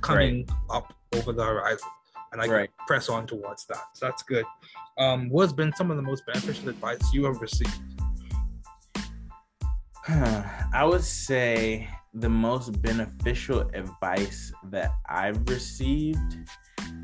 coming 0.00 0.48
up 0.68 0.92
over 1.14 1.32
the 1.32 1.44
horizon 1.44 1.88
and 2.32 2.40
I 2.40 2.46
Right. 2.46 2.68
can 2.78 2.86
press 2.86 3.08
on 3.08 3.26
towards 3.26 3.66
that. 3.66 3.82
So 3.94 4.06
that's 4.06 4.22
good. 4.22 4.44
Um, 4.98 5.28
what's 5.30 5.52
been 5.52 5.72
some 5.74 5.90
of 5.90 5.96
the 5.96 6.02
most 6.02 6.24
beneficial 6.26 6.68
advice 6.68 7.00
you 7.12 7.24
have 7.24 7.40
received? 7.40 7.72
I 10.08 10.84
would 10.84 11.04
say 11.04 11.88
the 12.14 12.28
most 12.28 12.80
beneficial 12.82 13.60
advice 13.74 14.52
that 14.70 14.90
I've 15.08 15.48
received 15.48 16.36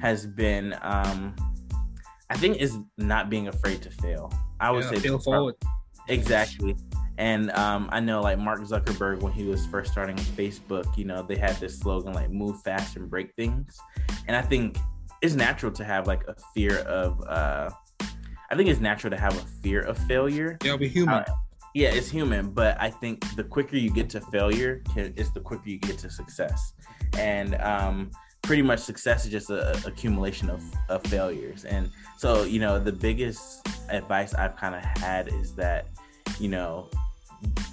has 0.00 0.26
been, 0.26 0.74
um, 0.82 1.34
I 2.30 2.36
think, 2.36 2.58
is 2.58 2.78
not 2.98 3.30
being 3.30 3.48
afraid 3.48 3.82
to 3.82 3.90
fail. 3.90 4.32
I 4.60 4.70
would 4.70 4.84
Yeah, 4.84 4.90
say 4.90 4.98
fail 5.00 5.18
forward. 5.18 5.54
exactly. 6.08 6.76
And 7.16 7.50
um, 7.52 7.88
I 7.90 7.98
know, 8.00 8.20
like 8.22 8.38
Mark 8.38 8.60
Zuckerberg, 8.60 9.20
when 9.22 9.32
he 9.32 9.44
was 9.44 9.66
first 9.66 9.90
starting 9.90 10.16
Facebook, 10.16 10.96
you 10.96 11.04
know, 11.04 11.22
they 11.22 11.36
had 11.36 11.56
this 11.56 11.78
slogan 11.78 12.12
like 12.12 12.30
"Move 12.30 12.62
fast 12.62 12.96
and 12.96 13.10
break 13.10 13.34
things," 13.34 13.76
and 14.28 14.36
I 14.36 14.42
think 14.42 14.78
it's 15.22 15.34
natural 15.34 15.72
to 15.72 15.84
have 15.84 16.06
like 16.06 16.26
a 16.28 16.34
fear 16.54 16.78
of. 16.78 17.22
Uh, 17.26 17.70
I 18.50 18.56
think 18.56 18.70
it's 18.70 18.80
natural 18.80 19.10
to 19.10 19.16
have 19.18 19.36
a 19.36 19.44
fear 19.62 19.82
of 19.82 19.98
failure 19.98 20.56
Yeah, 20.64 20.74
we're 20.74 20.88
human. 20.88 21.16
uh, 21.16 21.24
yeah, 21.74 21.90
it's 21.90 22.08
human, 22.08 22.50
but 22.50 22.80
I 22.80 22.88
think 22.90 23.36
the 23.36 23.44
quicker 23.44 23.76
you 23.76 23.90
get 23.90 24.08
to 24.10 24.20
failure, 24.22 24.82
is 24.96 25.30
the 25.32 25.40
quicker 25.40 25.68
you 25.68 25.78
get 25.78 25.98
to 25.98 26.10
success. 26.10 26.72
And 27.18 27.56
um, 27.56 28.10
pretty 28.42 28.62
much 28.62 28.80
success 28.80 29.26
is 29.26 29.30
just 29.30 29.50
a, 29.50 29.76
a 29.76 29.88
accumulation 29.88 30.48
of, 30.48 30.62
of 30.88 31.02
failures. 31.04 31.66
And 31.66 31.90
so, 32.16 32.44
you 32.44 32.58
know, 32.58 32.78
the 32.78 32.92
biggest 32.92 33.68
advice 33.90 34.32
I've 34.34 34.56
kind 34.56 34.74
of 34.74 34.82
had 34.82 35.28
is 35.28 35.54
that, 35.56 35.86
you 36.40 36.48
know, 36.48 36.88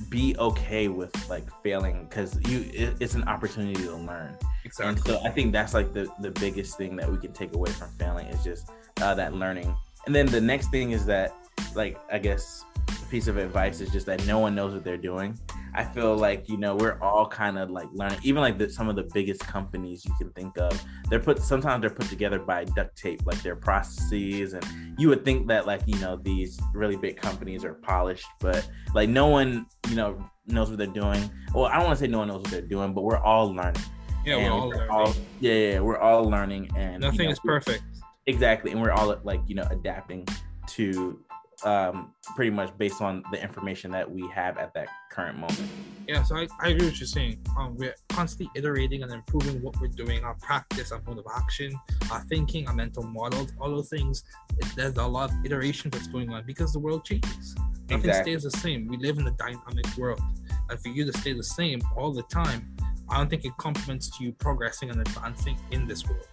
be 0.10 0.36
okay 0.38 0.90
with 0.90 1.30
like 1.30 1.46
failing 1.64 2.06
because 2.10 2.38
you 2.50 2.70
it, 2.74 2.98
it's 3.00 3.16
an 3.16 3.24
opportunity 3.24 3.74
to 3.76 3.96
learn 3.96 4.38
and 4.80 5.00
so 5.06 5.20
I 5.24 5.30
think 5.30 5.52
that's 5.52 5.74
like 5.74 5.94
the 5.94 6.10
the 6.20 6.32
biggest 6.32 6.78
thing 6.78 6.96
that 6.98 7.10
we 7.10 7.18
can 7.18 7.32
take 7.32 7.54
away 7.54 7.72
from 7.72 7.90
failing 8.00 8.28
is 8.28 8.44
just 8.44 8.72
uh, 9.02 9.14
that 9.16 9.34
learning. 9.34 9.76
And 10.06 10.14
then 10.14 10.28
the 10.28 10.42
next 10.42 10.70
thing 10.70 10.92
is 10.92 11.06
that, 11.08 11.34
like, 11.76 11.98
I 12.12 12.20
guess 12.20 12.64
a 12.90 13.06
piece 13.08 13.28
of 13.28 13.38
advice 13.38 13.82
is 13.82 13.92
just 13.92 14.06
that 14.06 14.26
no 14.28 14.40
one 14.40 14.54
knows 14.54 14.74
what 14.74 14.84
they're 14.84 14.98
doing. 14.98 15.38
I 15.74 15.84
feel 15.84 16.16
like 16.16 16.48
you 16.48 16.58
know 16.58 16.76
we're 16.76 16.98
all 17.02 17.28
kind 17.28 17.58
of 17.58 17.70
like 17.70 17.88
learning. 17.92 18.20
Even 18.24 18.42
like 18.42 18.58
the, 18.58 18.70
some 18.70 18.88
of 18.88 18.96
the 18.96 19.10
biggest 19.14 19.42
companies 19.42 20.06
you 20.06 20.14
can 20.18 20.32
think 20.32 20.58
of, 20.58 20.82
they're 21.10 21.20
put 21.20 21.40
sometimes 21.40 21.82
they're 21.82 21.90
put 21.90 22.08
together 22.08 22.40
by 22.40 22.64
duct 22.64 22.96
tape, 22.98 23.26
like 23.26 23.42
their 23.42 23.56
processes, 23.56 24.54
and 24.54 24.66
you 24.98 25.10
would 25.10 25.26
think 25.26 25.48
that 25.48 25.66
like 25.66 25.82
you 25.86 25.98
know 26.00 26.16
these 26.16 26.60
really 26.74 26.96
big 26.96 27.18
companies 27.18 27.66
are 27.66 27.74
polished, 27.74 28.28
but 28.40 28.68
like 28.94 29.10
no 29.10 29.28
one 29.28 29.66
you 29.90 29.96
know 29.96 30.24
knows 30.48 30.70
what 30.70 30.78
they're 30.78 30.88
doing. 30.88 31.30
Well, 31.54 31.66
I 31.66 31.76
don't 31.76 31.86
want 31.86 32.00
to 32.00 32.06
say 32.06 32.10
no 32.10 32.20
one 32.20 32.28
knows 32.28 32.42
what 32.42 32.52
they're 32.52 32.62
doing, 32.62 32.94
but 32.94 33.04
we're 33.04 33.18
all 33.18 33.54
learning. 33.54 33.82
Yeah, 34.26 34.38
we're 34.38 34.52
all 34.52 34.70
learning. 34.70 35.26
yeah, 35.40 35.54
yeah, 35.54 35.80
we're 35.80 35.98
all 35.98 36.24
learning 36.24 36.70
and 36.76 36.94
you 36.94 37.00
Nothing 37.00 37.26
know, 37.26 37.32
is 37.32 37.40
perfect. 37.40 37.84
exactly 38.26 38.72
and 38.72 38.82
we're 38.82 38.92
all 38.92 39.16
like 39.24 39.42
you 39.48 39.56
know 39.56 39.68
adapting 39.70 40.28
to 40.68 41.20
um, 41.64 42.12
pretty 42.36 42.52
much 42.52 42.78
based 42.78 43.02
on 43.02 43.24
the 43.32 43.42
information 43.42 43.92
that 43.92 44.10
we 44.10 44.28
have 44.34 44.58
at 44.58 44.74
that 44.74 44.88
current 45.12 45.38
moment. 45.38 45.70
Yeah, 46.08 46.22
so 46.24 46.36
I, 46.36 46.48
I 46.62 46.70
agree 46.70 46.86
with 46.86 47.00
you 47.00 47.06
saying. 47.06 47.40
Um, 47.58 47.76
we're 47.78 47.96
constantly 48.10 48.52
iterating 48.56 49.02
and 49.04 49.12
improving 49.12 49.62
what 49.62 49.80
we're 49.80 49.88
doing, 49.88 50.24
our 50.24 50.36
practice, 50.36 50.92
our 50.92 51.02
mode 51.08 51.20
of 51.20 51.26
action, 51.36 51.74
our 52.12 52.22
thinking, 52.26 52.68
our 52.68 52.74
mental 52.74 53.04
models, 53.04 53.54
all 53.60 53.70
those 53.70 53.90
things. 53.90 54.24
It, 54.58 54.68
there's 54.76 54.98
a 54.98 55.06
lot 55.06 55.32
of 55.32 55.38
iteration 55.46 55.90
that's 55.90 56.08
going 56.08 56.30
on 56.32 56.46
because 56.46 56.74
the 56.74 56.80
world 56.80 57.06
changes. 57.06 57.56
Nothing 57.90 58.10
exactly. 58.10 58.34
stays 58.34 58.44
the 58.44 58.58
same. 58.60 58.88
We 58.88 58.98
live 58.98 59.18
in 59.18 59.28
a 59.28 59.32
dynamic 59.32 59.86
world. 59.98 60.22
And 60.70 60.80
for 60.80 60.90
you 60.90 61.06
to 61.06 61.18
stay 61.18 61.34
the 61.34 61.44
same 61.44 61.82
all 61.96 62.12
the 62.12 62.24
time, 62.24 62.76
I 63.10 63.18
don't 63.18 63.30
think 63.30 63.46
it 63.46 63.54
complements 63.58 64.16
to 64.18 64.24
you 64.24 64.32
progressing 64.34 64.90
and 64.90 65.00
advancing 65.00 65.58
in 65.72 65.88
this 65.88 66.06
world. 66.06 66.28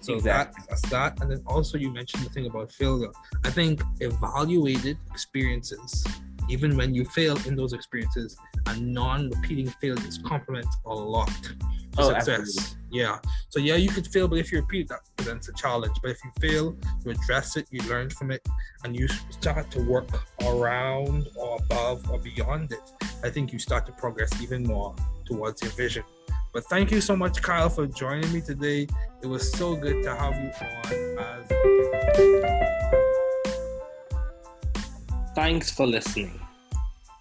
So 0.00 0.14
exactly. 0.14 0.62
that, 0.62 0.68
that's 0.68 0.90
that. 0.90 1.20
And 1.20 1.30
then 1.30 1.42
also 1.46 1.78
you 1.78 1.90
mentioned 1.90 2.24
the 2.24 2.30
thing 2.30 2.46
about 2.46 2.72
failure. 2.72 3.10
I 3.44 3.50
think 3.50 3.82
evaluated 4.00 4.98
experiences, 5.10 6.04
even 6.52 6.76
when 6.76 6.94
you 6.94 7.04
fail 7.04 7.36
in 7.46 7.56
those 7.56 7.72
experiences, 7.72 8.36
and 8.66 8.92
non-repeating 8.92 9.68
failures 9.80 10.18
complement 10.24 10.66
a 10.84 10.94
lot 10.94 11.28
to 11.28 11.54
oh, 11.98 12.08
success. 12.10 12.40
Absolutely. 12.40 12.78
Yeah. 12.90 13.18
So 13.48 13.58
yeah, 13.58 13.76
you 13.76 13.88
could 13.88 14.06
fail, 14.06 14.28
but 14.28 14.38
if 14.38 14.52
you 14.52 14.60
repeat, 14.60 14.88
that 14.88 15.00
presents 15.16 15.48
a 15.48 15.54
challenge. 15.54 15.96
But 16.02 16.10
if 16.10 16.18
you 16.24 16.30
fail, 16.40 16.76
you 17.04 17.10
address 17.10 17.56
it, 17.56 17.66
you 17.70 17.80
learn 17.88 18.10
from 18.10 18.30
it, 18.30 18.46
and 18.84 18.94
you 18.94 19.08
start 19.30 19.70
to 19.70 19.80
work 19.82 20.08
around 20.42 21.28
or 21.36 21.56
above 21.56 22.10
or 22.10 22.18
beyond 22.18 22.72
it. 22.72 22.86
I 23.24 23.30
think 23.30 23.52
you 23.52 23.58
start 23.58 23.86
to 23.86 23.92
progress 23.92 24.30
even 24.42 24.62
more 24.62 24.94
towards 25.24 25.62
your 25.62 25.72
vision. 25.72 26.04
But 26.52 26.64
thank 26.66 26.90
you 26.90 27.00
so 27.00 27.16
much, 27.16 27.40
Kyle, 27.40 27.70
for 27.70 27.86
joining 27.86 28.30
me 28.30 28.42
today. 28.42 28.86
It 29.22 29.26
was 29.26 29.50
so 29.52 29.74
good 29.74 30.02
to 30.02 30.14
have 30.14 30.34
you 30.34 30.50
on. 30.60 30.92
As... 31.18 31.48
Thanks 35.34 35.70
for 35.70 35.86
listening. 35.86 36.41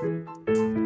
Thank 0.00 0.48
you. 0.48 0.79